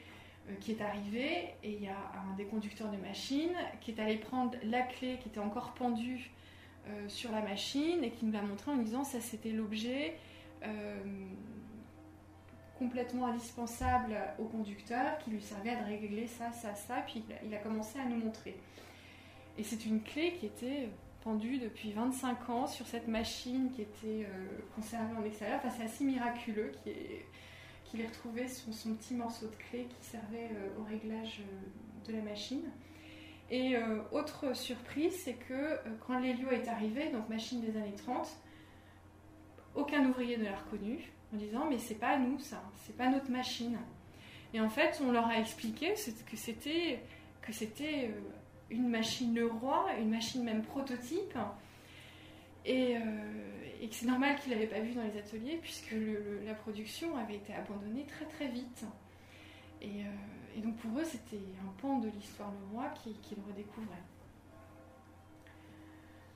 [0.50, 1.96] euh, qui est arrivé et il y a
[2.28, 6.32] un des conducteurs de machine qui est allé prendre la clé qui était encore pendue
[6.90, 10.18] euh, sur la machine et qui nous l'a montré en disant ça c'était l'objet
[10.64, 10.98] euh,
[12.78, 17.60] complètement indispensable au conducteur qui lui servait à régler ça, ça, ça, puis il a,
[17.60, 18.58] commencé à nous montrer.
[19.58, 20.90] Et c'est une clé qui était
[21.24, 24.28] pendue depuis 25 ans sur cette machine qui était
[24.76, 25.60] conservée en extérieur.
[25.64, 27.26] Enfin, c'est assez miraculeux qui est
[27.94, 32.18] il ait retrouvé son, petit morceau de clé qui servait euh, au réglage euh, de
[32.18, 32.64] la machine.
[33.52, 38.28] Et euh, autre surprise, c'est que quand l'Helio est arrivé, donc machine des années 30,
[39.76, 43.30] aucun ouvrier ne l'a reconnu en disant mais c'est pas nous ça, c'est pas notre
[43.30, 43.78] machine.
[44.54, 47.04] Et en fait, on leur a expliqué que c'était
[47.42, 48.12] que c'était
[48.74, 51.38] une machine Leroy, une machine même prototype,
[52.66, 52.96] et,
[53.82, 55.96] et que c'est normal qu'il n'avait pas vu dans les ateliers puisque
[56.46, 58.86] la production avait été abandonnée très très vite.
[59.84, 59.88] Euh,
[60.56, 63.98] et, donc pour eux, c'était un pan de l'histoire Leroy qu'ils qui redécouvraient.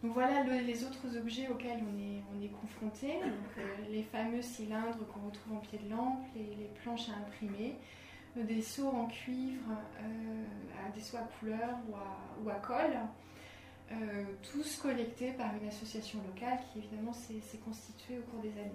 [0.04, 3.19] Donc voilà les autres objets auxquels on est, on est confronté.
[3.23, 7.76] Euh, les fameux cylindres qu'on retrouve en pied de lampe, les, planches à imprimer, euh,
[8.45, 9.71] des seaux en cuivre,
[10.93, 11.78] des seaux à couleur
[12.41, 12.97] ou à, colle.
[13.89, 18.71] Euh, tous collectés par une association locale qui évidemment s'est constituée au cours des années.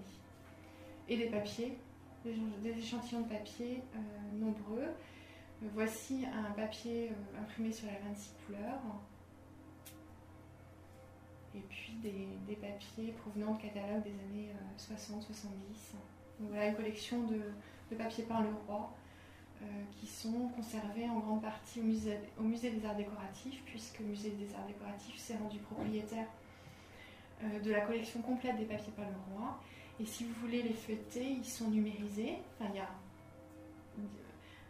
[1.08, 1.76] Et des papiers,
[2.24, 3.98] des, échantillons de papier euh,
[4.38, 4.84] nombreux.
[4.84, 8.80] Euh, voici un papier imprimé sur la 26 couleurs.
[11.54, 15.96] Et puis des, papiers provenant de catalogues des années 60-70.
[16.40, 17.40] voilà une collection de,
[17.90, 19.01] de papiers par le roi euh,
[19.98, 24.54] qui sont conservés en grande partie au musée, des Arts Décoratifs, puisque le musée des
[24.54, 26.26] Arts Décoratifs s'est rendu propriétaire
[27.42, 29.60] euh, de la collection complète des papiers par le roi.
[30.00, 32.38] Et si vous voulez les feuilleter, ils sont numérisés.
[32.58, 32.88] Enfin, il y a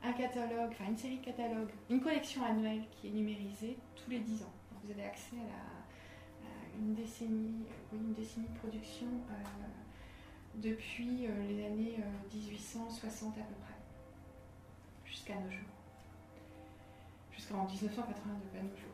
[0.05, 4.19] un catalogue, enfin une série de catalogues, une collection annuelle qui est numérisée tous les
[4.19, 4.53] 10 ans.
[4.83, 9.35] vous avez accès à, une, décennie, une décennie de production euh,
[10.57, 11.97] depuis les années
[12.35, 13.72] 1860 à peu près
[15.13, 15.61] jusqu'à nos jours.
[17.33, 18.93] Jusqu'en 1982, à nos jours.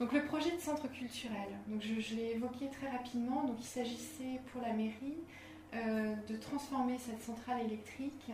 [0.00, 4.40] Donc le projet de centre culturel, donc je, l'ai évoqué très rapidement, donc il s'agissait
[4.52, 5.16] pour la mairie
[5.74, 8.30] euh, de transformer cette centrale électrique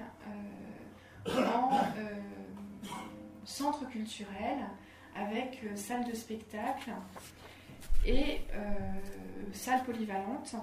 [1.26, 2.20] euh, en euh,
[3.44, 4.58] centre culturel
[5.16, 6.90] avec salle de spectacle
[8.04, 8.40] et
[9.52, 10.56] salle polyvalente.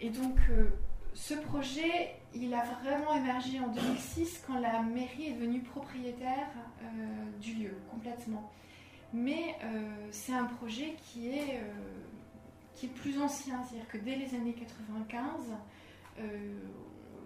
[0.00, 0.38] Et donc
[1.14, 6.48] ce projet, il a vraiment émergé en 2006 quand la mairie est devenue propriétaire
[6.82, 8.50] euh, du lieu complètement.
[9.12, 11.72] Mais euh, c'est un projet qui est, euh,
[12.74, 15.54] qui est plus ancien, c'est-à-dire que dès les années 95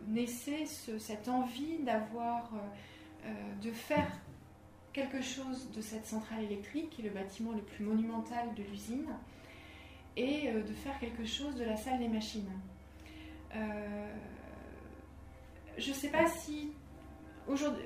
[0.08, 2.50] naissait cette envie d'avoir,
[3.62, 4.06] de faire
[4.92, 9.06] quelque chose de cette centrale électrique, qui est le bâtiment le plus monumental de l'usine,
[10.18, 12.52] et de faire quelque chose de la salle des machines.
[15.78, 16.72] Je ne sais pas si
[17.48, 17.84] aujourd'hui,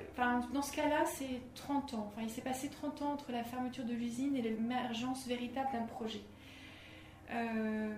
[0.53, 2.11] dans ce cas-là, c'est 30 ans.
[2.11, 5.85] Enfin, il s'est passé 30 ans entre la fermeture de l'usine et l'émergence véritable d'un
[5.85, 6.21] projet.
[7.31, 7.89] Euh,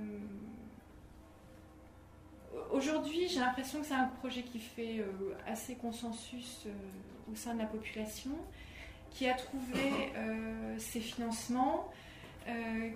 [2.71, 6.67] aujourd'hui, j'ai l'impression que c'est un projet qui fait euh, assez consensus
[7.32, 8.32] au sein de la population,
[9.12, 10.12] qui a trouvé
[10.78, 11.89] ses financements,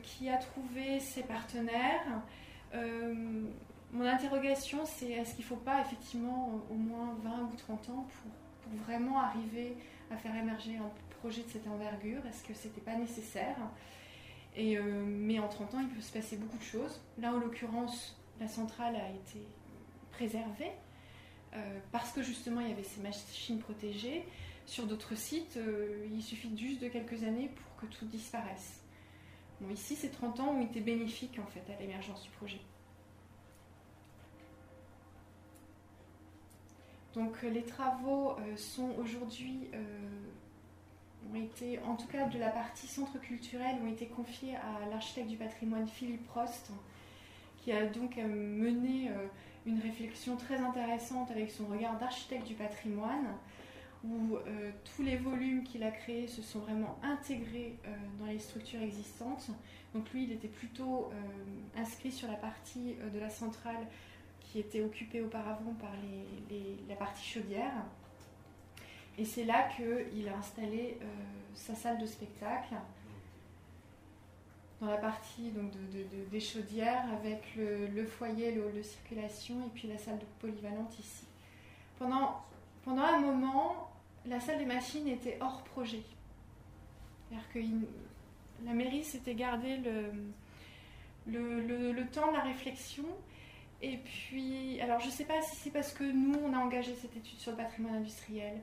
[0.02, 2.22] qui a trouvé ses partenaires.
[3.94, 8.08] Mon interrogation, c'est est-ce qu'il ne faut pas effectivement au moins 20 ou 30 ans
[8.08, 8.32] pour,
[8.88, 9.78] vraiment arriver
[10.10, 12.26] à faire émerger un projet de cette envergure?
[12.26, 13.56] Est-ce que ce n'était pas nécessaire?
[14.58, 17.02] Euh, Mais en 30 ans, il peut se passer beaucoup de choses.
[17.20, 19.46] Là, en l'occurrence, la centrale a été
[20.12, 20.72] préservée
[21.54, 24.26] euh, parce que justement, il y avait ces machines protégées.
[24.66, 28.82] Sur d'autres sites, euh, il suffit juste de quelques années pour que tout disparaisse.
[29.62, 32.60] Bon, ici, ces 30 ans ont été bénéfiques en fait à l'émergence du projet.
[37.16, 41.38] Donc euh, les travaux euh, sont aujourd'hui, euh,
[41.86, 45.88] en tout cas de la partie centre culturel, ont été confiés à l'architecte du patrimoine
[45.88, 46.72] Philippe Prost,
[47.58, 49.10] qui a donc mené
[49.66, 53.26] une réflexion très intéressante avec son regard d'architecte du patrimoine,
[54.04, 54.38] où
[54.84, 57.78] tous les volumes qu'il a créés se sont vraiment intégrés
[58.20, 59.48] dans les structures existantes.
[59.96, 61.10] Donc lui, il était plutôt
[61.78, 63.88] inscrit sur la partie de la centrale
[64.60, 65.92] était occupée auparavant par
[66.88, 67.74] la partie chaudière.
[69.18, 70.98] Et c'est là qu'il a installé
[71.54, 72.76] sa salle de spectacle
[74.84, 79.70] dans la partie donc, de, des chaudières avec le, foyer, le hall de circulation et
[79.74, 81.26] puis la salle polyvalente ici.
[81.98, 82.42] Pendant,
[82.84, 83.92] pendant un moment,
[84.26, 86.02] la salle des machines était hors projet.
[87.30, 87.60] C'est-à-dire que
[88.66, 90.12] la mairie s'était gardé le,
[91.28, 93.06] le, le, temps de la réflexion.
[93.84, 96.96] Et puis, alors je ne sais pas si c'est parce que nous, on a engagé
[96.96, 98.62] cette étude sur le patrimoine industriel,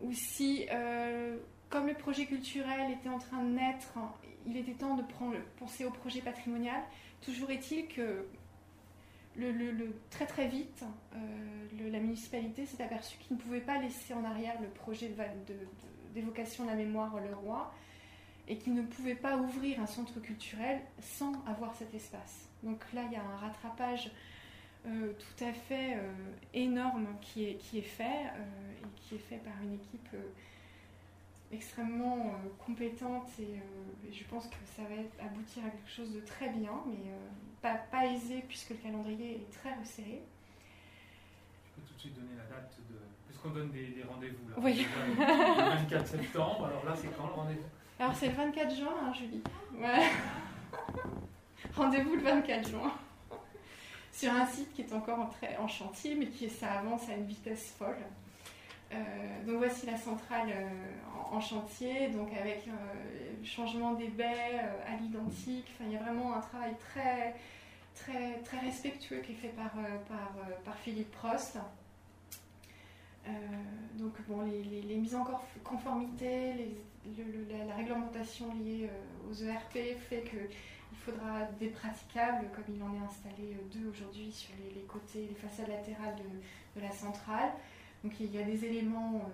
[0.00, 1.36] ou si, euh,
[1.68, 3.92] comme le projet culturel était en train de naître
[4.46, 6.80] il était temps de prendre, penser au projet patrimonial.
[7.22, 8.26] Toujours est-il que
[10.10, 10.84] très très vite,
[11.14, 15.14] euh, la municipalité s'est aperçue qu'il ne pouvait pas laisser en arrière le projet
[16.14, 17.72] d'évocation de, la mémoire Le Roi
[18.48, 22.48] et qu'il ne pouvait pas ouvrir un centre culturel sans avoir cet espace.
[22.62, 24.10] Donc là, il y a un rattrapage
[24.86, 26.12] euh, tout à fait euh,
[26.54, 28.30] énorme qui est, qui est fait
[28.82, 30.08] et qui est fait par une équipe
[31.52, 36.20] extrêmement euh, compétente euh, et, je pense que ça va aboutir à quelque chose de
[36.20, 37.28] très bien, mais euh,
[37.60, 40.22] pas, pas, aisé puisque le calendrier est très resserré.
[41.64, 42.96] Je peux tout de suite donner la date de.
[43.26, 44.54] Puisqu'on donne des, rendez-vous là.
[44.58, 44.86] Oui.
[45.18, 47.66] Le 24 septembre, alors là c'est quand le rendez-vous?
[47.98, 49.42] Alors c'est le 24 juin, hein, Julie.
[51.74, 52.92] rendez-vous le 24 juin.
[54.12, 57.74] Sur un site qui est encore en, chantier, mais qui ça avance à une vitesse
[57.78, 57.96] folle.
[58.92, 58.96] Euh,
[59.46, 60.68] donc voici la centrale euh,
[61.30, 65.66] en, chantier, donc avec euh, changement des baies à l'identique.
[65.72, 67.36] Enfin, il y a vraiment un travail très,
[67.94, 69.70] très, très respectueux qui est fait par,
[70.64, 71.58] par, Philippe Prost.
[73.94, 75.24] donc bon, les, mises en
[75.62, 76.74] conformité,
[77.68, 78.90] la, réglementation liée
[79.30, 80.48] aux ERP fait qu'il
[81.10, 85.68] faudra des praticables, comme il en est installé deux aujourd'hui sur les, côtés, les façades
[85.68, 87.50] latérales de, la centrale.
[88.02, 89.28] Donc il y a des éléments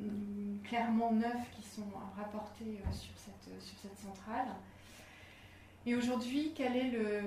[0.00, 4.48] euh, clairement neufs qui sont rapportés euh, sur cette, centrale.
[5.86, 7.18] Et aujourd'hui, quelle est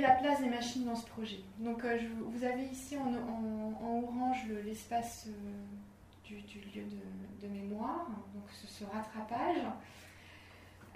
[0.00, 1.40] la place des machines dans ce projet?
[1.58, 3.12] Donc, euh, vous avez ici en,
[3.82, 5.26] orange l'espace
[6.24, 6.84] du, lieu
[7.42, 9.58] de, mémoire, donc ce, rattrapage.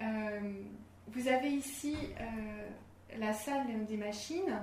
[0.00, 1.96] Vous avez ici
[3.18, 4.60] la salle des machines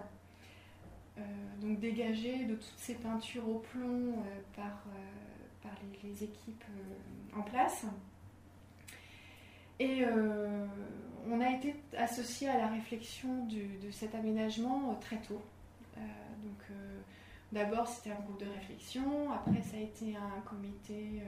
[1.17, 1.21] euh,
[1.61, 5.73] donc dégagé de toutes ces peintures au plomb euh, par, euh, par
[6.03, 6.63] les, équipes
[7.35, 7.85] en place.
[9.79, 10.03] Et
[11.27, 15.41] on a été associé à la réflexion de cet aménagement très tôt.
[15.95, 16.77] donc
[17.51, 21.23] d'abord c'était un groupe de réflexion, après ça a été un comité,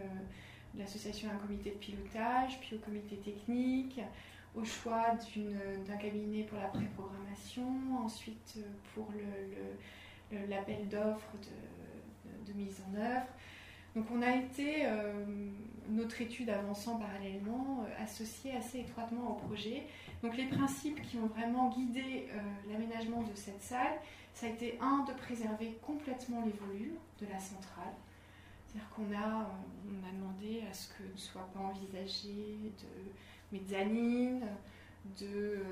[0.78, 4.00] l'association un comité de pilotage, puis au comité technique,
[4.56, 5.18] au choix
[5.88, 7.64] d'un cabinet pour la pré-programmation,
[8.04, 8.62] ensuite euh,
[8.94, 9.10] pour
[10.50, 11.34] l'appel le, d'offres
[12.46, 13.26] de, mise en œuvre.
[13.96, 15.26] Donc on a été, euh,
[15.90, 19.84] notre étude avançant parallèlement, euh, associée assez étroitement au projet.
[20.22, 22.28] Donc les principes qui ont vraiment guidé
[22.72, 24.00] l'aménagement de cette salle,
[24.34, 27.94] ça a été un de préserver complètement les volumes de la centrale.
[28.74, 29.50] C'est-à-dire qu'on a,
[29.88, 34.48] on a demandé à ce que ne soit pas envisagé de mezzanine,
[35.22, 35.64] euh,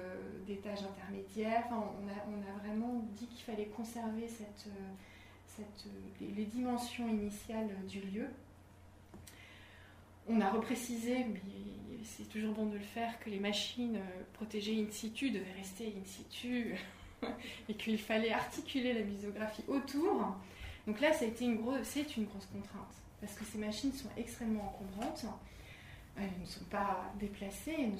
[0.45, 1.65] d'étages intermédiaires.
[1.71, 5.63] on, a, vraiment dit qu'il fallait conserver cette, euh,
[6.19, 8.27] les, dimensions initiales du lieu.
[10.27, 11.39] On a reprécisé, mais
[12.03, 15.87] c'est toujours bon de le faire, que les machines euh, protégées in situ devaient rester
[15.87, 16.75] in situ
[17.69, 20.35] et qu'il fallait articuler la misographie autour.
[20.87, 25.25] Donc là, ça une c'est une grosse contrainte parce que ces machines sont extrêmement encombrantes
[26.17, 27.93] elles ne sont pas déplacées, elles ne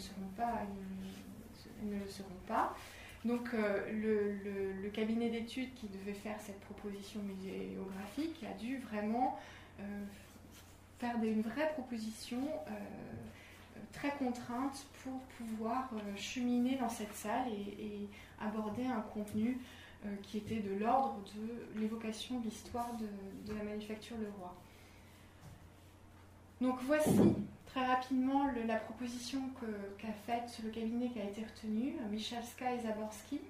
[1.99, 2.75] le seront pas.
[3.23, 9.39] Donc euh, le, cabinet d'études qui devait faire cette proposition muséographique a dû vraiment
[9.79, 9.83] euh,
[10.99, 12.71] faire une vraie proposition euh,
[13.93, 18.07] très contrainte pour pouvoir cheminer dans cette salle et,
[18.43, 19.59] aborder un contenu
[20.23, 24.53] qui était de l'ordre de l'évocation de l'histoire de, la manufacture Leroy.
[26.59, 27.19] Donc voici
[27.67, 29.41] très rapidement la proposition
[29.97, 33.41] qu'a faite le cabinet qui a été retenu, Michalska et Zaborski.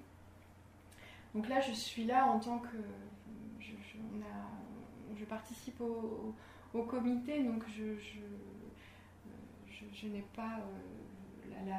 [1.34, 2.76] Donc là, je suis là en tant que.
[3.60, 7.94] Je, participe au, comité, donc je,
[9.94, 10.58] je, n'ai pas.
[10.58, 11.72] Euh,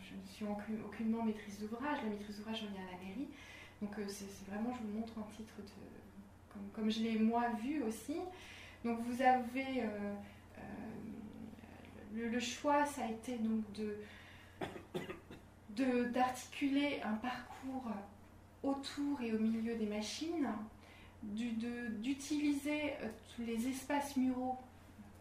[0.00, 0.46] je ne suis
[0.82, 1.98] aucunement maîtrise d'ouvrage.
[2.02, 3.28] La maîtrise d'ouvrage, on vient à la mairie.
[3.84, 5.52] Donc euh, c'est vraiment, je vous montre un titre
[6.72, 8.16] comme, je l'ai moi vu aussi.
[8.84, 9.82] Donc vous avez
[12.14, 13.96] le, choix, ça a été donc de
[16.12, 17.90] d'articuler un parcours
[18.62, 20.48] autour et au milieu des machines,
[21.22, 22.94] d'utiliser
[23.34, 24.56] tous les espaces muraux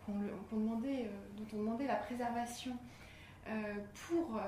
[0.07, 0.13] dont
[0.51, 2.77] on demandait la préservation
[3.45, 3.73] euh,
[4.07, 4.39] pour euh,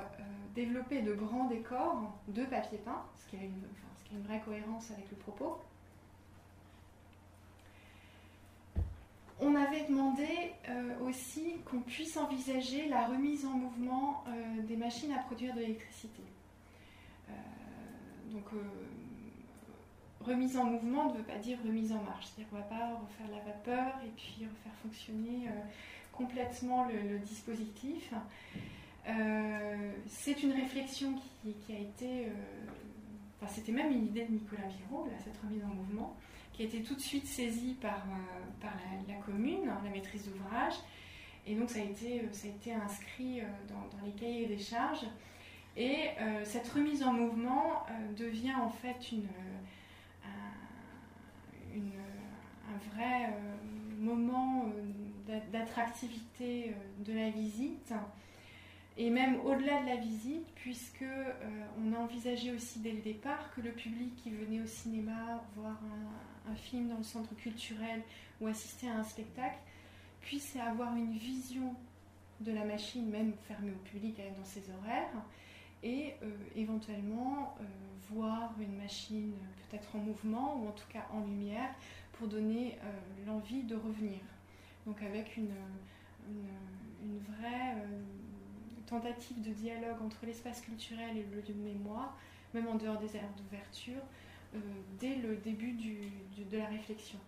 [0.53, 3.61] développer de grands décors de papier peint, ce qui, a une,
[4.11, 5.57] une vraie cohérence avec le propos.
[9.39, 14.23] On avait demandé euh, aussi qu'on puisse envisager la remise en mouvement
[14.67, 16.23] des machines à produire de l'électricité.
[18.31, 18.45] donc,
[20.21, 22.27] remise en mouvement ne veut pas dire remise en marche.
[22.27, 25.49] C'est-à-dire qu'on ne va pas refaire la vapeur et puis refaire fonctionner
[26.13, 28.13] complètement le dispositif.
[29.07, 32.27] Euh, c'est une réflexion qui, a été.
[33.45, 36.15] Euh, c'était même une idée de Nicolas Viro, cette remise en mouvement,
[36.53, 38.73] qui a été tout de suite saisie par, euh, par
[39.07, 40.73] la, commune, hein, la maîtrise d'ouvrage.
[41.47, 45.05] Et donc, ça a été, ça a été inscrit dans, les cahiers des charges.
[45.77, 46.09] Et
[46.43, 47.85] cette remise en mouvement
[48.17, 49.27] devient en fait une,
[50.23, 51.91] un, une,
[52.73, 53.31] un vrai
[53.99, 54.71] moment
[55.51, 56.73] d'attractivité
[57.05, 57.93] de la visite
[58.97, 61.31] et même au-delà de la visite, puisque euh,
[61.83, 65.77] on a envisagé aussi dès le départ que le public qui venait au cinéma voir
[66.49, 68.01] un, film dans le centre culturel
[68.39, 69.57] ou assister à un spectacle
[70.21, 71.75] puisse avoir une vision
[72.39, 75.11] de la machine, même fermée au public dans ses horaires,
[75.83, 77.63] et euh, éventuellement euh,
[78.09, 79.33] voir une machine
[79.69, 81.69] peut-être en mouvement ou en tout cas en lumière
[82.13, 82.77] pour donner
[83.27, 84.19] l'envie de revenir.
[84.85, 85.51] Donc avec une,
[87.03, 87.75] une vraie
[88.85, 92.17] tentative de dialogue entre l'espace culturel et le lieu de mémoire,
[92.53, 94.01] même en dehors des aires d'ouverture,
[94.53, 94.59] euh,
[94.99, 97.19] dès le début de la réflexion.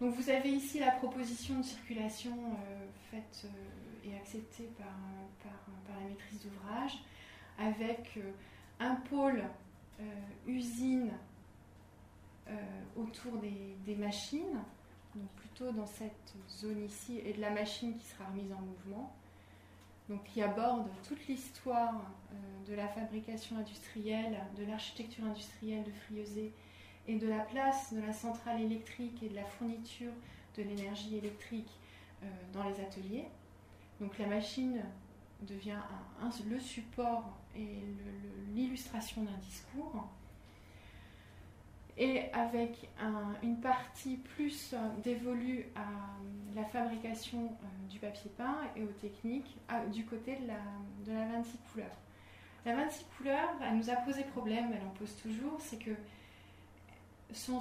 [0.00, 4.86] Donc vous avez ici la proposition de circulation euh, faite euh, et acceptée par,
[5.88, 6.98] la maîtrise d'ouvrage,
[7.58, 8.18] avec
[8.78, 9.42] un pôle
[10.46, 11.10] usine
[12.96, 14.62] autour des, des, machines,
[15.14, 19.12] donc plutôt dans cette zone ici, et de la machine qui sera remise en mouvement
[20.10, 26.52] donc, qui aborde toute l'histoire euh, de la fabrication industrielle, de l'architecture industrielle de Friosé
[27.06, 30.12] et de la place de la centrale électrique et de la fourniture
[30.56, 31.70] de l'énergie électrique
[32.24, 33.28] euh, dans les ateliers.
[34.00, 34.82] Donc la machine
[35.42, 35.78] devient
[36.48, 37.24] le support
[37.56, 37.78] et
[38.52, 40.08] l'illustration d'un discours
[41.96, 42.88] et avec
[43.42, 45.86] une partie plus dévolue à
[46.54, 49.56] la fabrication euh, du papier peint et aux techniques
[49.92, 50.58] du côté de la,
[51.06, 51.96] de la 26 couleurs.
[52.66, 55.92] La 26 couleurs, elle nous a posé problème, elle en pose toujours, c'est que
[57.32, 57.60] son,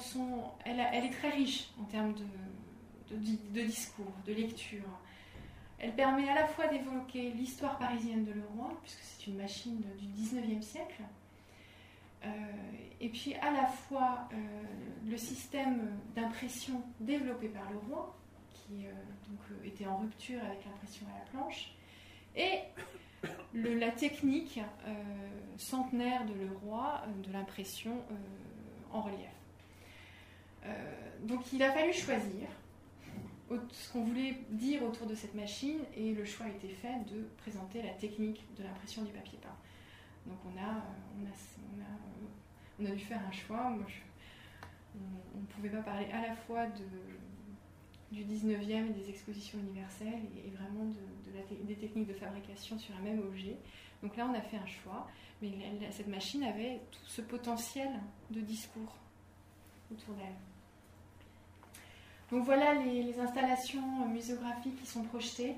[0.65, 2.13] elle, est très riche en termes
[3.09, 4.83] de, discours, de lecture.
[5.77, 10.07] Elle permet à la fois d'évoquer l'histoire parisienne de Leroy, puisque c'est une machine du
[10.07, 11.18] 19e siècle, euh,
[13.01, 14.35] et puis à la fois euh,
[15.09, 18.15] le système d'impression développé par le roi,
[18.51, 21.73] qui euh, était en rupture avec l'impression à la planche,
[22.35, 22.59] et
[23.53, 24.61] la technique
[25.57, 27.91] centenaire de Leroy de l'impression
[28.93, 29.17] en relief.
[31.23, 32.47] donc il a fallu choisir
[33.71, 37.27] ce qu'on voulait dire autour de cette machine et le choix a été fait de
[37.37, 39.49] présenter la technique de l'impression du papier peint.
[40.29, 40.81] Donc on a,
[42.95, 43.73] dû faire un choix.
[44.95, 46.67] on ne pouvait pas parler à la fois
[48.11, 53.01] du 19e et des expositions universelles et, vraiment de, des techniques de fabrication sur un
[53.01, 53.57] même objet.
[54.01, 55.07] Donc là, on a fait un choix,
[55.41, 55.51] mais
[55.91, 57.89] cette machine avait tout ce potentiel
[58.29, 58.95] de discours
[59.91, 60.35] autour d'elle.
[62.31, 65.55] Donc voilà les, installations muséographiques qui sont projetées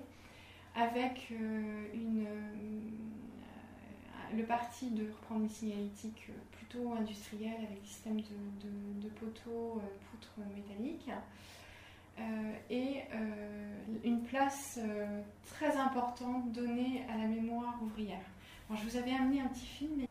[0.74, 2.26] avec euh, une,
[4.36, 9.88] le parti de reprendre une signalétique euh, plutôt industrielle avec des systèmes de, poteaux, euh,
[10.10, 11.12] poutres métalliques.
[12.20, 13.04] Euh, et
[14.04, 14.78] une place
[15.46, 18.26] très importante donnée à la mémoire ouvrière.
[18.70, 20.06] je vous avais amené un petit film.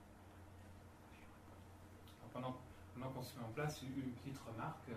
[2.33, 2.57] Pendant,
[3.15, 4.89] qu'on se met en place, une, petite remarque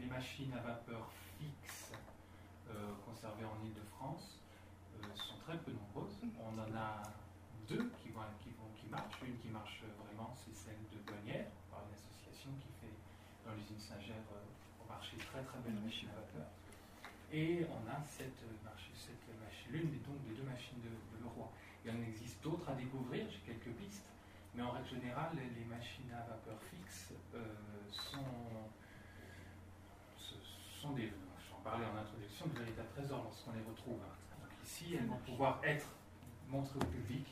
[0.00, 1.92] les machines à vapeur fixes
[3.04, 4.38] conservées en Ile-de-France
[5.14, 6.16] sont très peu nombreuses.
[6.40, 7.02] On en a
[7.68, 9.20] deux qui, vont, qui, vont, qui marchent.
[9.22, 12.94] Une qui marche vraiment, c'est celle de Bonnière, par une association qui fait
[13.44, 14.24] dans l'usine Saint-Gère
[14.80, 16.48] au marché très très belle machine à vapeur.
[17.32, 20.88] Et on a cette, machine, cette machine l'une des, donc, des deux machines de,
[21.20, 21.48] Leroy.
[21.84, 24.08] Il en existe d'autres à découvrir, j'ai quelques pistes,
[24.54, 27.44] mais en règle générale, les, machines à vapeur fixe euh,
[27.90, 28.24] sont
[30.80, 31.10] sont des,
[31.50, 33.98] j'en parlais en introduction, de véritables trésors lorsqu'on les retrouve.
[33.98, 35.86] Donc ici, elles vont pouvoir être
[36.48, 37.26] montrées au public,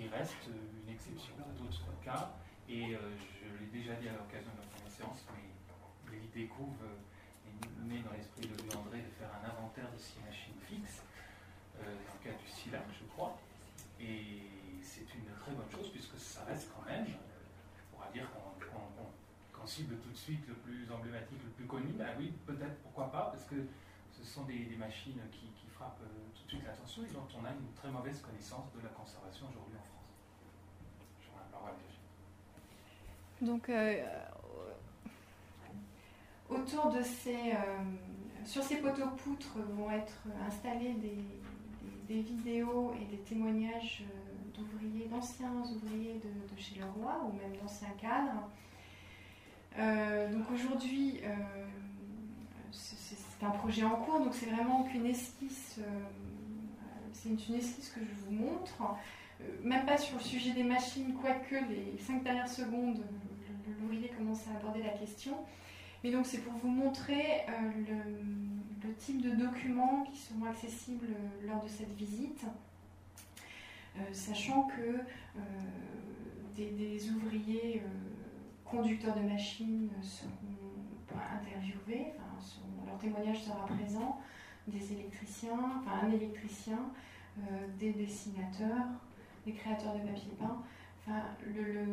[0.00, 2.32] qui reste une exception d'autres cas.
[2.68, 5.26] Et je l'ai déjà dit à l'occasion de la première séance,
[6.08, 6.80] mais l'idée couve
[7.84, 11.02] met dans l'esprit de Louis André de faire un inventaire de six machines fixes,
[11.76, 13.36] dans le cas du SILAC, je crois.
[14.00, 14.40] Et
[14.80, 19.96] c'est une très bonne chose puisque ça reste quand même, on pourra dire qu'on cible
[19.98, 21.92] tout de suite le plus emblématique, le plus connu.
[21.92, 23.56] Ben oui, peut-être, pourquoi pas, parce que
[24.22, 27.50] ce sont des, machines qui, frappent euh, tout de suite l'attention et dont on a
[27.50, 30.10] une très mauvaise connaissance de la conservation aujourd'hui en France.
[31.22, 31.72] Je la parole
[33.40, 34.04] Donc, euh,
[36.50, 41.16] autour de ces, euh, sur ces poteaux poutres vont être installés des,
[42.08, 48.50] vidéos et des témoignages euh, d'ouvriers, d'anciens ouvriers de, chez Leroy ou même d'anciens cadres.
[49.78, 51.20] Euh, donc aujourd'hui,
[53.40, 55.80] c'est un projet en cours, donc c'est vraiment qu'une esquisse.
[57.12, 58.74] c'est une, esquisse que je vous montre.
[59.64, 63.02] même pas sur le sujet des machines, quoique les cinq dernières secondes,
[63.80, 65.34] l'ouvrier commence à aborder la question.
[66.02, 67.70] Mais donc c'est pour vous montrer euh,
[68.82, 72.44] le, type de documents qui seront accessibles euh, lors de cette visite,
[73.96, 74.98] euh, sachant que
[76.56, 77.82] des, ouvriers
[78.64, 82.12] conducteurs de machines seront interviewés,
[82.90, 84.20] leur témoignage sera présent,
[84.66, 86.78] des électriciens, enfin un électricien,
[87.78, 88.86] des dessinateurs,
[89.46, 90.62] des créateurs de papier peint.
[91.00, 91.86] Enfin, le,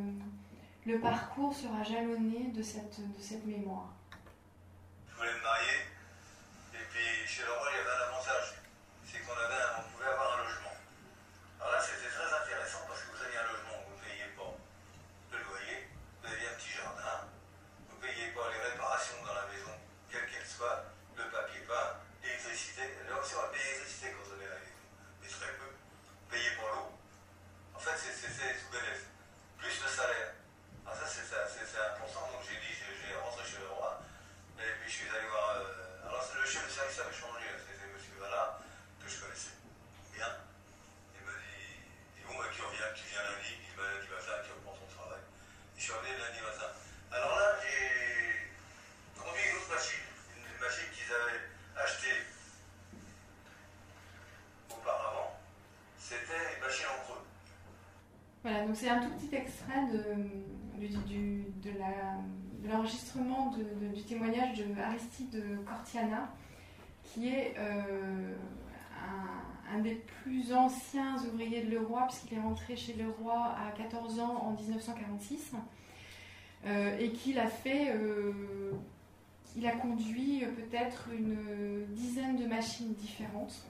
[0.86, 3.94] le, parcours sera jalonné de cette, de cette mémoire
[5.18, 5.82] je voulais me marier.
[6.78, 8.62] Et puis chez le roi, il y avait un avantage,
[9.02, 10.78] c'est qu'on avait, on pouvait avoir un logement.
[11.58, 11.82] Alors là,
[58.78, 60.00] c'est un tout petit extrait de,
[62.70, 63.56] l'enregistrement
[63.94, 66.30] du témoignage de Aristide Cortiana,
[67.04, 68.36] qui est euh,
[69.74, 74.44] un, des plus anciens ouvriers de Leroy, puisqu'il est rentré chez Leroy à 14 ans
[74.44, 75.54] en 1946,
[76.66, 78.72] euh, et qu'il euh,
[79.66, 83.66] a conduit peut-être une dizaine de machines différentes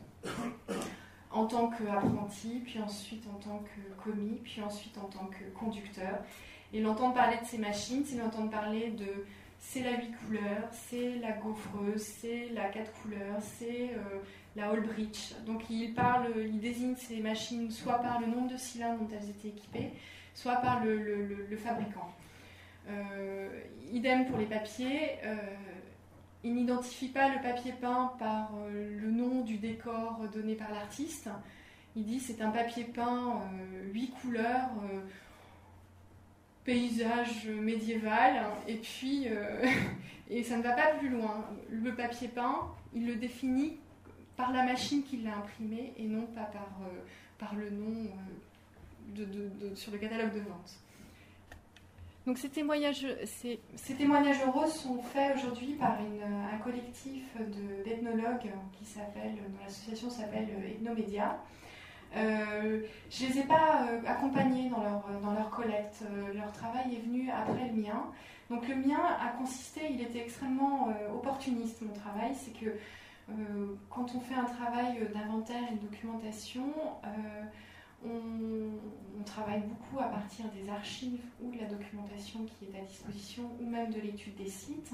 [1.37, 6.23] en tant qu'apprenti, puis ensuite en tant que commis, puis ensuite en tant que conducteur.
[6.73, 9.25] Et l'entendre parler de ces machines, c'est l'entendre parler de
[9.59, 14.19] c'est la 8 couleurs, c'est la gaufreuse, c'est la 4 couleurs, c'est euh,
[14.55, 15.33] la All Bridge.
[15.45, 19.29] Donc il parle, il désigne ces machines soit par le nombre de cylindres dont elles
[19.29, 19.91] étaient équipées,
[20.33, 22.11] soit par le, fabricant.
[22.89, 23.61] Euh,
[23.91, 25.17] idem pour les papiers.
[25.23, 25.35] Euh,
[26.47, 31.29] il n'identifie pas le papier peint par le nom du décor donné par l'artiste.
[31.95, 33.41] Il dit c'est un papier peint
[33.93, 34.69] 8 couleurs
[36.67, 39.65] paysage médiéval, et puis, euh,
[40.29, 41.45] et ça ne va pas plus loin.
[41.71, 43.77] Le papier peint, il le définit
[44.35, 48.09] par la machine qui l'a imprimé et non pas par, euh, le nom
[49.17, 50.77] euh, sur le catalogue de vente.
[52.27, 53.05] Donc ces témoignages,
[54.45, 57.23] oraux sont faits aujourd'hui par un collectif
[57.85, 61.39] d'ethnologues qui s'appelle, dont l'association s'appelle Ethnomédia.
[62.17, 66.03] Euh, je ne les ai pas euh, accompagnés dans leur, collecte.
[66.03, 68.11] Euh, leur travail est venu après le mien.
[68.49, 72.77] Donc le mien a consisté, il était extrêmement opportuniste mon travail, c'est que
[73.89, 76.73] quand on fait un travail d'inventaire et de documentation,
[78.05, 83.43] on, travaille beaucoup à partir des archives ou de la documentation qui est à disposition
[83.59, 84.93] ou même de l'étude des sites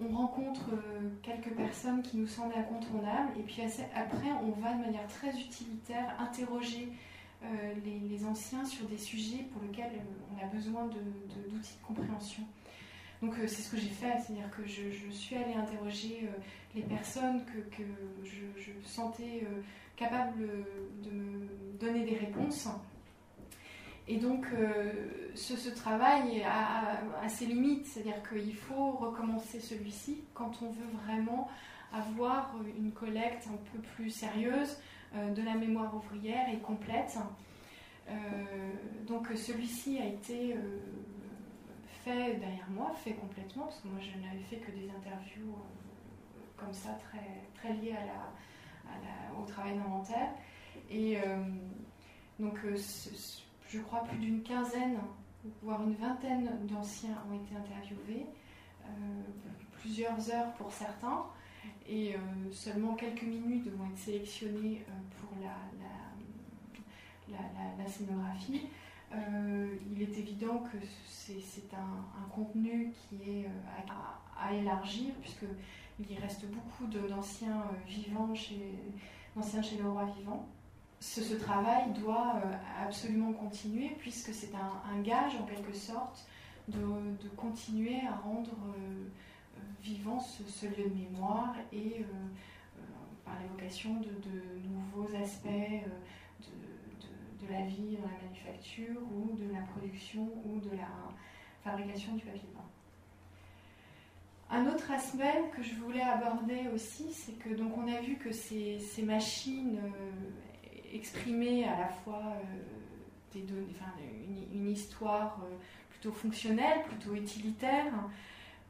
[0.00, 3.62] on rencontre euh, quelques personnes qui nous semblent incontournables, et puis
[3.94, 6.88] après, on va de manière très utilitaire interroger
[7.42, 7.46] euh,
[7.84, 12.42] les, anciens sur des sujets pour lesquels euh, on a besoin d'outils de, compréhension.
[13.22, 16.28] Donc c'est ce que j'ai fait, c'est-à-dire que je, suis allée interroger
[16.74, 17.82] les personnes que,
[18.24, 19.42] je, sentais
[19.96, 20.38] capables
[21.02, 21.46] de me
[21.78, 22.68] donner des réponses.
[24.08, 24.46] Et donc,
[25.34, 31.48] ce, travail a, ses limites, c'est-à-dire qu'il faut recommencer celui-ci quand on veut vraiment
[31.92, 34.78] avoir une collecte un peu plus sérieuse
[35.14, 37.18] de la mémoire ouvrière et complète.
[39.06, 40.54] donc, celui-ci a été
[42.04, 45.56] fait derrière moi, fait complètement, parce que moi je n'avais fait que des interviews
[46.56, 46.96] comme ça,
[47.56, 48.32] très liées à la,
[49.38, 50.28] au travail d'inventaire.
[50.90, 51.18] Et
[52.38, 52.58] donc,
[53.68, 54.98] je crois, plus d'une quinzaine,
[55.62, 58.26] voire une vingtaine d'anciens ont été interviewés,
[58.84, 58.88] euh,
[59.80, 61.26] plusieurs heures pour certains,
[61.88, 62.18] et euh,
[62.52, 65.56] seulement quelques minutes vont être sélectionnées euh, pour la,
[67.78, 68.68] la, scénographie.
[69.92, 70.76] il est évident que
[71.08, 73.46] c'est un, contenu qui est
[74.38, 75.12] à, élargir,
[75.96, 78.78] puisqu'il reste beaucoup d'anciens vivants chez,
[79.34, 80.46] d'anciens chez le roi vivant
[81.00, 86.26] ce, travail doit euh, absolument continuer puisque c'est un, gage en quelque sorte
[86.68, 86.80] de,
[87.36, 89.08] continuer à rendre euh,
[89.56, 92.04] euh, vivant ce, lieu de mémoire et
[93.24, 100.28] par l'évocation de, nouveaux aspects de, la vie dans la manufacture ou de la production
[100.44, 100.88] ou de la
[101.62, 102.75] fabrication du papier peint.
[104.48, 108.30] Un autre aspect que je voulais aborder aussi, c'est que donc on a vu que
[108.30, 109.80] ces, machines
[110.92, 112.22] exprimer à la fois
[113.34, 113.40] euh,
[114.52, 115.56] une, histoire euh,
[115.90, 117.92] plutôt fonctionnelle, plutôt utilitaire,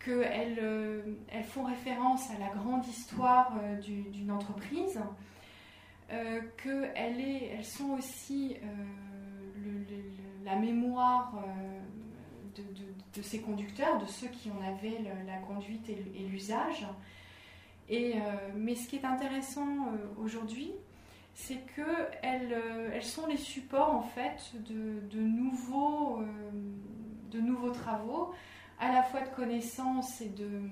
[0.05, 3.53] qu'elles euh, elles font référence à la grande histoire
[3.83, 5.01] d'une entreprise,
[6.09, 8.57] qu'elles elles sont aussi
[10.45, 11.35] la mémoire
[12.55, 12.63] de,
[13.23, 16.87] ces conducteurs, de ceux qui en avaient la conduite et l'usage.
[17.89, 18.15] Et,
[18.57, 20.73] mais ce qui est intéressant aujourd'hui,
[21.37, 26.25] c'est qu'elles euh, elles sont les supports en fait de, nouveaux, euh,
[27.31, 28.33] de nouveaux travaux,
[28.81, 30.63] à la fois de connaissances et de,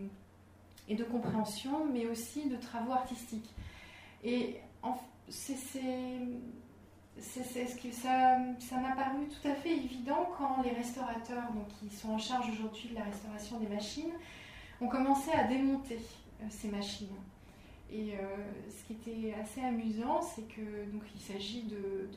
[0.89, 3.55] et de compréhension, mais aussi de travaux artistiques.
[4.25, 4.57] Et
[5.29, 5.57] c'est
[7.21, 12.51] ça, m'a paru tout à fait évident quand les restaurateurs, donc, qui sont en charge
[12.51, 14.13] aujourd'hui de la restauration des machines,
[14.81, 15.99] ont commencé à démonter
[16.43, 17.15] euh, ces machines.
[17.93, 18.37] Et euh,
[18.69, 22.09] ce qui était assez amusant, c'est que donc il s'agit de,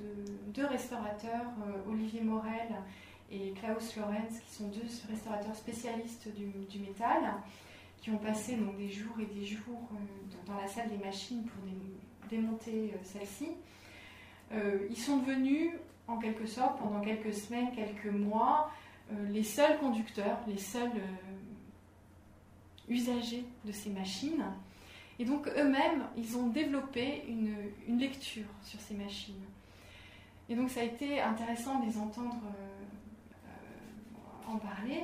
[0.48, 2.70] deux restaurateurs, euh, Olivier Morel
[3.32, 7.34] et Klaus Lorenz, qui sont deux restaurateurs spécialistes du, métal,
[8.02, 9.89] qui ont passé donc des jours et des jours
[10.48, 13.50] dans la salle des machines pour démonter celle-ci.
[14.52, 15.72] Ils sont devenus,
[16.08, 18.72] en quelque sorte, pendant quelques semaines, quelques mois,
[19.30, 20.91] les seuls conducteurs, les seuls
[22.89, 24.45] usagers de ces machines.
[25.20, 29.34] Et donc eux-mêmes, ils ont développé une, lecture sur ces machines.
[30.50, 35.04] Et donc ça a été intéressant de les entendre euh, euh, en parler.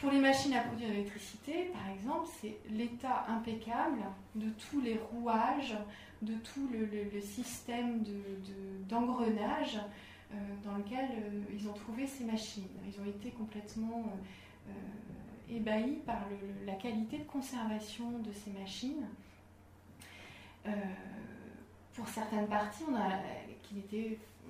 [0.00, 4.00] Pour les machines à produire l'électricité, par exemple, c'est l'état impeccable
[4.34, 5.76] de tous les rouages,
[6.22, 8.02] de tout le, système
[8.88, 11.06] d'engrenage de, euh, dans lequel
[11.52, 12.68] ils ont trouvé ces machines.
[12.88, 14.04] Ils ont été complètement
[15.50, 16.20] ébahis par
[16.64, 19.06] la qualité de conservation de ces machines.
[20.66, 20.70] Euh,
[21.94, 23.18] pour certaines parties, on a,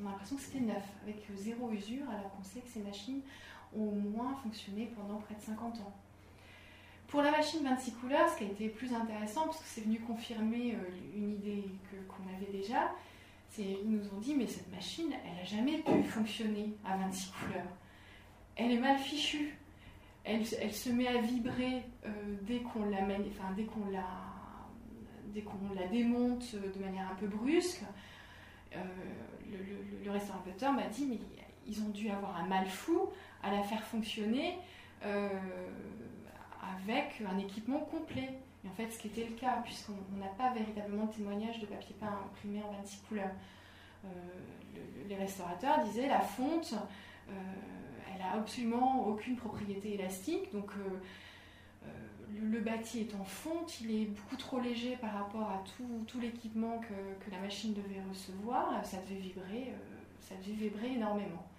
[0.01, 3.22] on a l'impression que c'était neuf, avec zéro usure, alors qu'on sait que ces machines
[3.77, 5.95] au moins fonctionné pendant près de 50 ans.
[7.09, 9.99] Pour la machine 26 couleurs, ce qui a été plus intéressant, parce que c'est venu
[10.01, 11.64] confirmer euh, une idée
[12.09, 12.93] qu'on avait déjà,
[13.49, 17.33] c'est ils nous ont dit mais cette machine, elle n'a jamais pu fonctionner à 26
[17.33, 17.66] couleurs.
[18.55, 19.57] Elle est mal fichue.
[20.23, 22.11] Elle, se met à vibrer euh,
[22.43, 24.05] dès qu'on la, enfin, dès qu'on la
[25.33, 27.83] dès qu'on la démonte de manière un peu brusque,
[28.75, 28.79] euh,
[30.05, 31.18] le, restaurateur m'a dit mais
[31.66, 33.08] ils ont dû avoir un mal fou
[33.42, 34.58] à la faire fonctionner
[35.04, 35.28] euh,
[36.82, 38.30] avec un équipement complet.
[38.64, 41.66] Et en fait, ce qui était le cas, puisqu'on n'a pas véritablement de témoignage de
[41.66, 43.30] papier peint imprimé en 26 couleurs.
[44.04, 44.08] Euh,
[45.08, 46.74] les restaurateurs disaient la fonte,
[47.28, 50.72] elle a absolument aucune propriété élastique, donc
[52.38, 55.62] le, bâti est en fonte, il est beaucoup trop léger par rapport à
[56.06, 59.76] tout, l'équipement que, la machine devait recevoir, ça devait vibrer, euh,
[60.20, 61.49] ça devait vibrer énormément.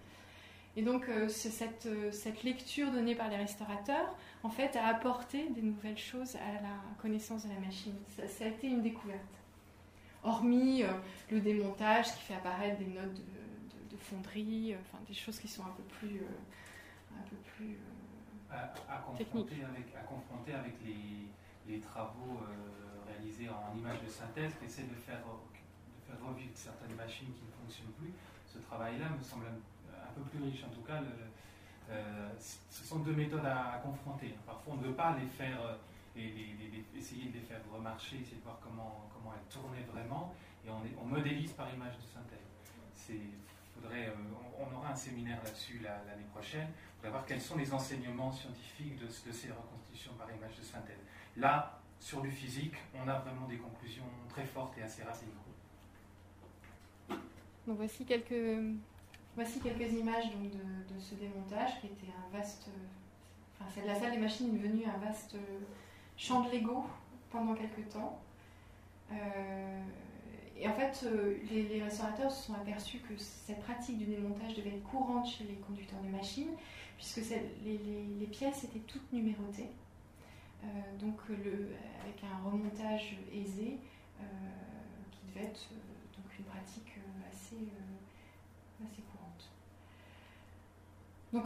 [0.77, 5.49] Et donc euh, cette, euh, cette, lecture donnée par les restaurateurs, en fait, a apporté
[5.49, 7.95] des nouvelles choses à la connaissance de la machine.
[8.27, 9.19] Ça, a été une découverte.
[10.23, 10.83] Hormis
[11.31, 15.73] le démontage qui fait apparaître des notes de, fonderie, enfin des choses qui sont un
[15.77, 16.21] peu plus,
[17.11, 17.77] un peu plus
[18.51, 21.27] à, confronter avec, à confronter avec les,
[21.67, 26.51] les travaux euh, réalisés en images de synthèse qui essaient de faire, de faire revivre
[26.53, 28.13] certaines machines qui ne fonctionnent plus.
[28.47, 29.45] Ce travail-là me semble
[30.11, 30.63] un, peu plus riche.
[30.63, 31.01] En tout cas,
[32.69, 34.35] ce sont deux méthodes à, confronter.
[34.45, 35.59] Parfois, on ne veut pas les faire,
[36.15, 36.33] et
[36.95, 40.33] essayer de les faire remarcher, essayer de voir comment, comment elles tournaient vraiment,
[40.65, 42.37] et on, modélise par image de synthèse.
[43.73, 44.13] Faudrait,
[44.59, 46.67] on, aura un séminaire là-dessus l'année prochaine
[47.01, 50.99] pour voir quels sont les enseignements scientifiques de, de ces reconstitutions par image de synthèse.
[51.35, 55.29] Là, sur du physique, on a vraiment des conclusions très fortes et assez rapides.
[57.67, 58.75] Donc voici quelques,
[59.35, 62.69] voici quelques images de, ce démontage qui était un vaste.
[63.59, 65.35] Enfin, la salle des machines est devenue un vaste
[66.17, 66.85] champ de Lego
[67.31, 68.19] pendant quelques temps.
[69.11, 69.83] Euh,
[70.57, 74.75] et en fait, euh, les, restaurateurs se sont aperçus que cette pratique du démontage devait
[74.75, 76.51] être courante chez les conducteurs de machines,
[76.97, 77.21] puisque
[77.65, 79.69] les, pièces étaient toutes numérotées.
[80.63, 80.67] Euh,
[80.99, 83.79] donc avec un remontage aisé
[85.11, 85.69] qui devait être
[86.15, 86.99] donc une pratique
[87.31, 87.55] assez
[89.01, 89.49] courante.
[91.33, 91.45] Donc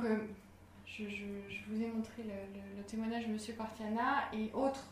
[0.86, 1.04] je,
[1.68, 3.40] vous ai montré le, témoignage de M.
[3.58, 4.88] Partiana et autre,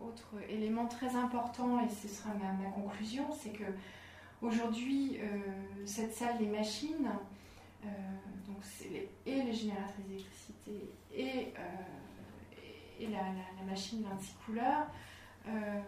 [0.00, 3.64] autre élément très important, et ce sera ma, conclusion, c'est que
[4.42, 5.18] aujourd'hui,
[5.86, 7.08] cette salle des machines,
[8.46, 8.62] donc
[9.26, 11.52] et les génératrices d'électricité et
[13.00, 13.20] et la,
[13.66, 14.86] machine 26 couleurs,
[15.46, 15.80] euh,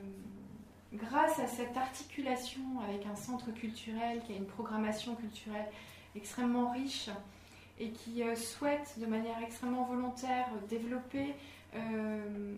[0.95, 5.67] grâce à cette articulation avec un centre culturel qui a une programmation culturelle
[6.15, 7.11] extrêmement riche
[7.81, 11.35] et qui euh, souhaite de manière extrêmement volontaire développer
[11.75, 12.55] euh,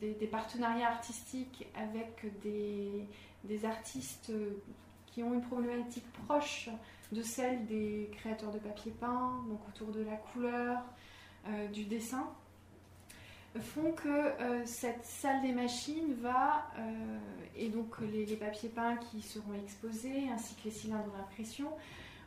[0.00, 4.32] des, partenariats artistiques avec des, artistes
[5.06, 6.68] qui ont une problématique proche
[7.12, 10.82] de celle des créateurs de papier peint, donc autour de la couleur,
[11.72, 12.26] du dessin
[13.60, 17.18] font que euh, cette salle des machines va, euh,
[17.56, 21.68] et donc les, papiers peints qui seront exposés, ainsi que les cylindres d'impression,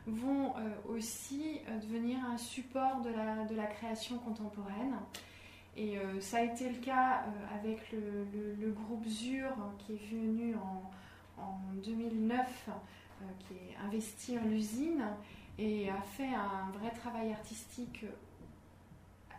[0.08, 4.94] vont euh, aussi devenir un support de la, de la création contemporaine.
[5.76, 7.22] Et ça a été le cas
[7.54, 10.82] avec le, groupe ZUR qui est venu en,
[11.40, 12.68] en 2009,
[13.38, 15.04] qui est investi en l'usine
[15.56, 18.04] et a fait un vrai travail artistique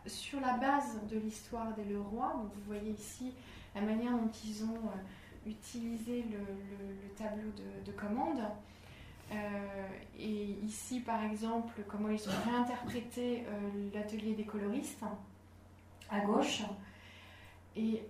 [0.06, 2.34] sur la base de l'histoire des Leroy.
[2.34, 3.32] Donc vous voyez ici
[3.76, 7.52] la manière dont ils ont euh, utilisé le, tableau
[7.86, 8.40] de, commande.
[9.32, 15.04] Euh, et ici, par exemple, comment ils ont réinterprété euh, l'atelier des coloristes
[16.10, 16.64] à gauche.
[17.76, 18.02] Et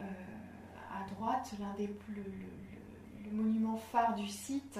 [0.92, 2.24] à droite, l'un des le,
[3.26, 4.80] le, monument phare du site,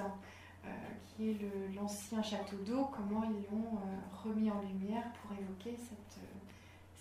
[1.04, 1.36] qui est
[1.76, 3.78] l'ancien château d'eau, comment ils l'ont
[4.24, 6.18] remis en lumière pour évoquer cette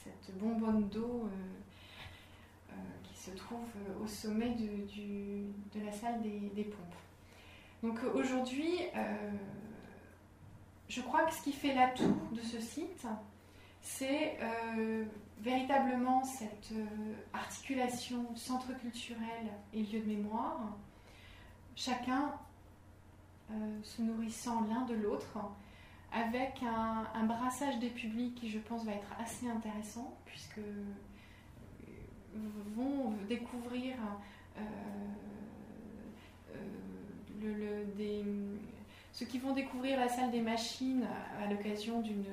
[0.04, 3.68] cette bonbonne d'eau euh, euh, qui se trouve
[4.02, 6.96] au sommet de, la salle des, pompes.
[7.84, 9.32] Donc aujourd'hui, euh,
[10.88, 13.08] je crois que ce qui fait l'atout de ce site,
[13.82, 14.38] c'est
[15.40, 16.74] véritablement cette
[17.32, 20.76] articulation centre culturel et lieu de mémoire,
[21.76, 22.34] chacun
[23.82, 25.38] se nourrissant l'un de l'autre
[26.12, 30.84] avec un, brassage des publics qui, je pense, va être assez intéressant, puisque euh,
[32.76, 33.96] vont découvrir
[37.44, 38.24] euh, euh, des,
[39.14, 41.06] ceux qui vont découvrir la salle des machines
[41.42, 42.26] à l'occasion d'une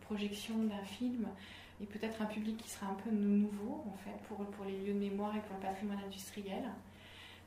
[0.00, 1.26] projection d'un film,
[1.80, 4.94] et peut-être un public qui sera un peu nouveau, en fait, pour, pour les lieux
[4.94, 6.62] de mémoire et pour le patrimoine industriel.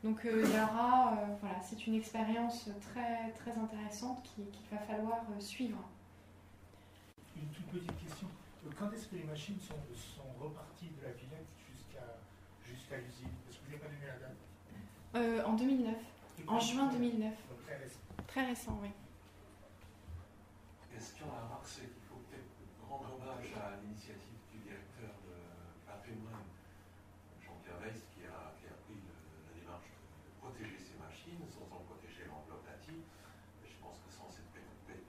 [0.05, 4.78] Donc euh, il y aura, euh, voilà, c'est une expérience très, très intéressante qu'il va
[4.78, 5.80] falloir euh, suivre.
[7.36, 8.28] Une toute petite question.
[8.78, 11.47] Quand est-ce que les machines sont, sont reparties de la Villette
[12.68, 13.34] jusqu'à l'usine?
[13.49, 15.95] Est-ce que vous n'avez pas donné la date En 2009.
[16.48, 17.34] En juin 2009.
[17.50, 18.00] Donc très récent.
[18.28, 18.89] Très récent, oui.
[20.93, 22.54] Question à Marc, c'est qu'il faut peut-être
[22.88, 25.36] rendre hommage à l'initiative du directeur de
[25.89, 26.48] patrimoine,
[27.43, 28.06] Jean-Pierre Weiss,
[31.52, 33.02] sans en protéger l'enveloppe native.
[33.66, 34.46] Je pense que sans cette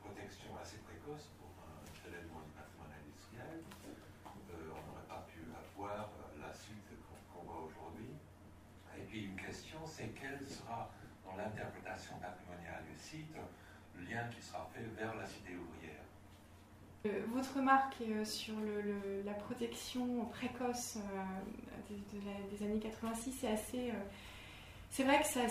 [0.00, 5.44] protection assez précoce pour un tel élément du patrimoine industriel, euh, on n'aurait pas pu
[5.52, 6.08] avoir
[6.40, 6.88] la suite
[7.32, 8.16] qu'on voit aujourd'hui.
[8.96, 10.90] Et puis une question, c'est quel sera
[11.36, 13.34] l'interprétation patrimoniale du site
[13.96, 16.02] le lien qui sera fait vers la cité ouvrière
[17.06, 18.54] euh, votre remarque euh, sur
[19.24, 20.98] la protection précoce
[21.90, 23.92] des, années 86 c'est assez.
[24.90, 25.42] c'est vrai que ça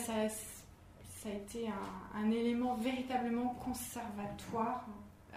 [1.25, 1.67] a été
[2.13, 4.85] un, élément véritablement conservatoire,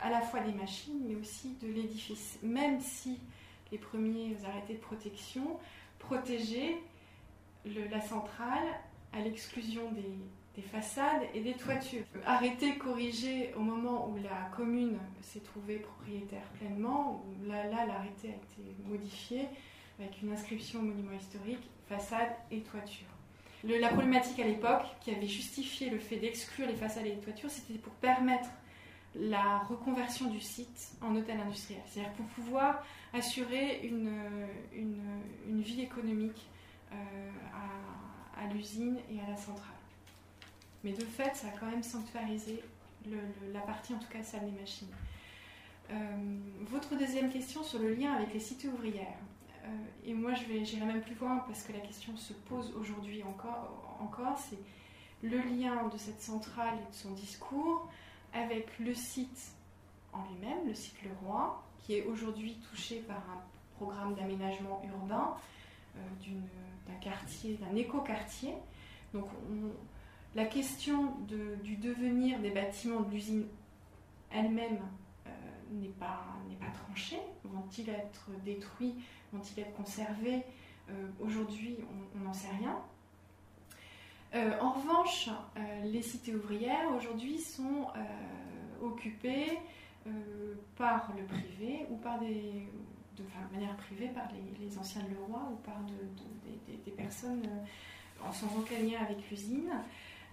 [0.02, 2.38] à la fois des machines, mais aussi de l'édifice.
[2.42, 3.18] Même si
[3.72, 5.58] les premiers arrêtés de protection
[5.98, 6.76] protégeaient
[7.64, 8.66] la centrale
[9.12, 10.18] à l'exclusion des,
[10.58, 12.04] des façades et des toitures.
[12.26, 18.28] Arrêté, corrigé au moment où la commune s'est trouvée propriétaire pleinement, où là, là l'arrêté
[18.28, 19.46] a été modifié
[20.00, 23.06] avec une inscription au monument historique, façade et toiture.
[23.64, 27.50] La problématique à l'époque, qui avait justifié le fait d'exclure les façades et les toitures,
[27.50, 28.48] c'était pour permettre
[29.14, 31.82] la reconversion du site en hôtel industriel.
[31.86, 34.12] C'est-à-dire pour pouvoir assurer une,
[34.72, 35.02] une,
[35.48, 36.48] une vie économique
[36.92, 36.94] euh,
[38.36, 39.77] à, à l'usine et à la centrale.
[40.88, 42.62] Mais de fait, ça a quand même sanctuarisé
[43.04, 44.88] le- le- la partie, en tout cas, salle des machines.
[45.90, 45.94] Euh,
[46.62, 49.18] votre deuxième question sur le lien avec les cités ouvrières.
[49.64, 49.68] Euh,
[50.06, 53.22] et moi, je vais, j'irai même plus loin parce que la question se pose aujourd'hui
[53.22, 54.58] encore, encore c'est
[55.22, 57.86] le lien de cette centrale et de son discours
[58.32, 59.52] avec le site
[60.14, 63.42] en lui-même, le site Leroy, qui est aujourd'hui touché par un
[63.76, 65.36] programme d'aménagement urbain
[65.96, 66.00] euh,
[66.86, 68.54] d'un quartier, d'un écoquartier.
[69.12, 69.72] Donc, on-
[70.38, 71.16] la question
[71.62, 73.46] du devenir des bâtiments de l'usine
[74.30, 74.78] elle-même
[75.26, 75.30] euh,
[75.72, 76.24] n'est pas,
[76.86, 77.18] tranchée.
[77.44, 78.94] Vont-ils être détruits?
[79.32, 80.42] Vont-ils être conservés?
[80.90, 81.76] Euh, Aujourd'hui,
[82.14, 82.78] on n'en sait rien.
[84.34, 85.28] Euh, en revanche,
[85.84, 87.86] les cités ouvrières aujourd'hui sont
[88.82, 89.58] occupées
[90.76, 92.68] par le privé ou par des,
[93.16, 97.42] de, enfin, manière privée par les, anciens de Leroy ou par de- de- des- personnes
[97.46, 99.70] euh, sans aucun avec l'usine.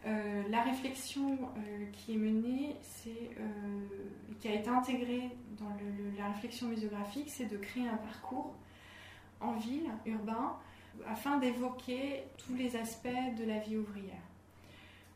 [0.05, 2.75] Euh, la réflexion euh, qui est menée,
[3.07, 3.87] euh,
[4.39, 5.75] qui a été intégrée dans
[6.17, 8.53] la réflexion muséographique, c'est de créer un parcours
[9.41, 10.57] en ville, urbain,
[11.07, 14.21] afin d'évoquer tous les aspects de la vie ouvrière.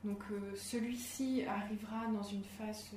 [0.04, 0.24] Donc
[0.56, 2.92] celui-ci arrivera dans une phase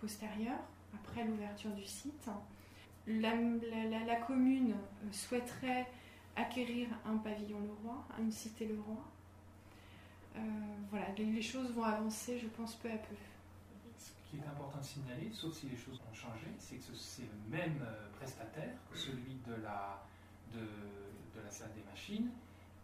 [0.00, 0.58] postérieure,
[0.94, 2.28] après l'ouverture du site.
[3.06, 4.74] La, commune
[5.12, 5.86] souhaiterait
[6.36, 9.02] acquérir un pavillon Leroy, une cité Leroy.
[10.36, 10.40] Euh,
[10.90, 13.14] voilà, les, choses vont avancer, je pense, peu à peu.
[13.98, 16.94] Ce qui est important de signaler, sauf si les choses ont changé, c'est que ce-
[16.94, 20.02] c'est le même euh, prestataire que celui de la,
[20.52, 22.30] de, de la salle des machines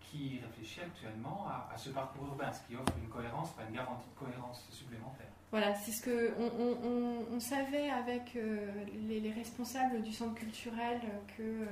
[0.00, 3.74] qui réfléchit actuellement à, à ce parcours urbain, ce qui offre une cohérence, pas une
[3.74, 5.26] garantie de cohérence supplémentaire.
[5.50, 10.12] Voilà, c'est ce que on, on- on- on savait avec euh, les, les responsables du
[10.12, 11.00] centre culturel
[11.36, 11.66] que euh,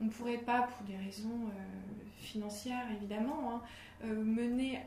[0.00, 1.50] on ne pourrait pas, pour des raisons euh,
[2.20, 3.62] financières évidemment, hein,
[4.06, 4.80] mener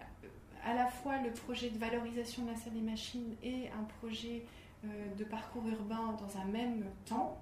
[0.65, 4.43] à la fois le projet de valorisation de la salle des machines et un projet
[4.85, 4.87] euh,
[5.17, 7.41] de parcours urbain dans un même temps.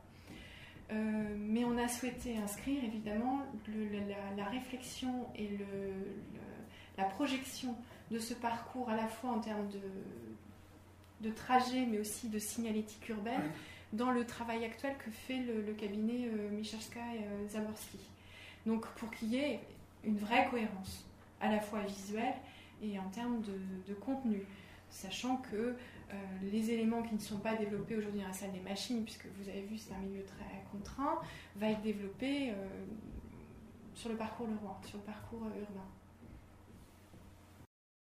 [0.92, 6.44] Euh, mais on a souhaité inscrire évidemment le- la, la réflexion et le- le-
[6.98, 7.76] la projection
[8.10, 13.08] de ce parcours à la fois en termes de, de trajet mais aussi de signalétique
[13.10, 13.44] urbaine
[13.94, 18.00] dans le travail actuel que fait le, le cabinet euh, Michalska et euh, Zaborski.
[18.66, 19.60] Donc pour qu'il y ait
[20.04, 21.06] une vraie cohérence
[21.40, 22.34] à la fois visuelle
[22.82, 24.46] et en termes de, contenu,
[24.90, 26.16] sachant que euh,
[26.52, 29.50] les éléments qui ne sont pas développés aujourd'hui dans la salle des machines, puisque vous
[29.50, 31.20] avez vu c'est un milieu très contraint,
[31.56, 32.54] va être développé euh,
[33.94, 35.86] sur le parcours Leroy, sur le parcours euh, urbain.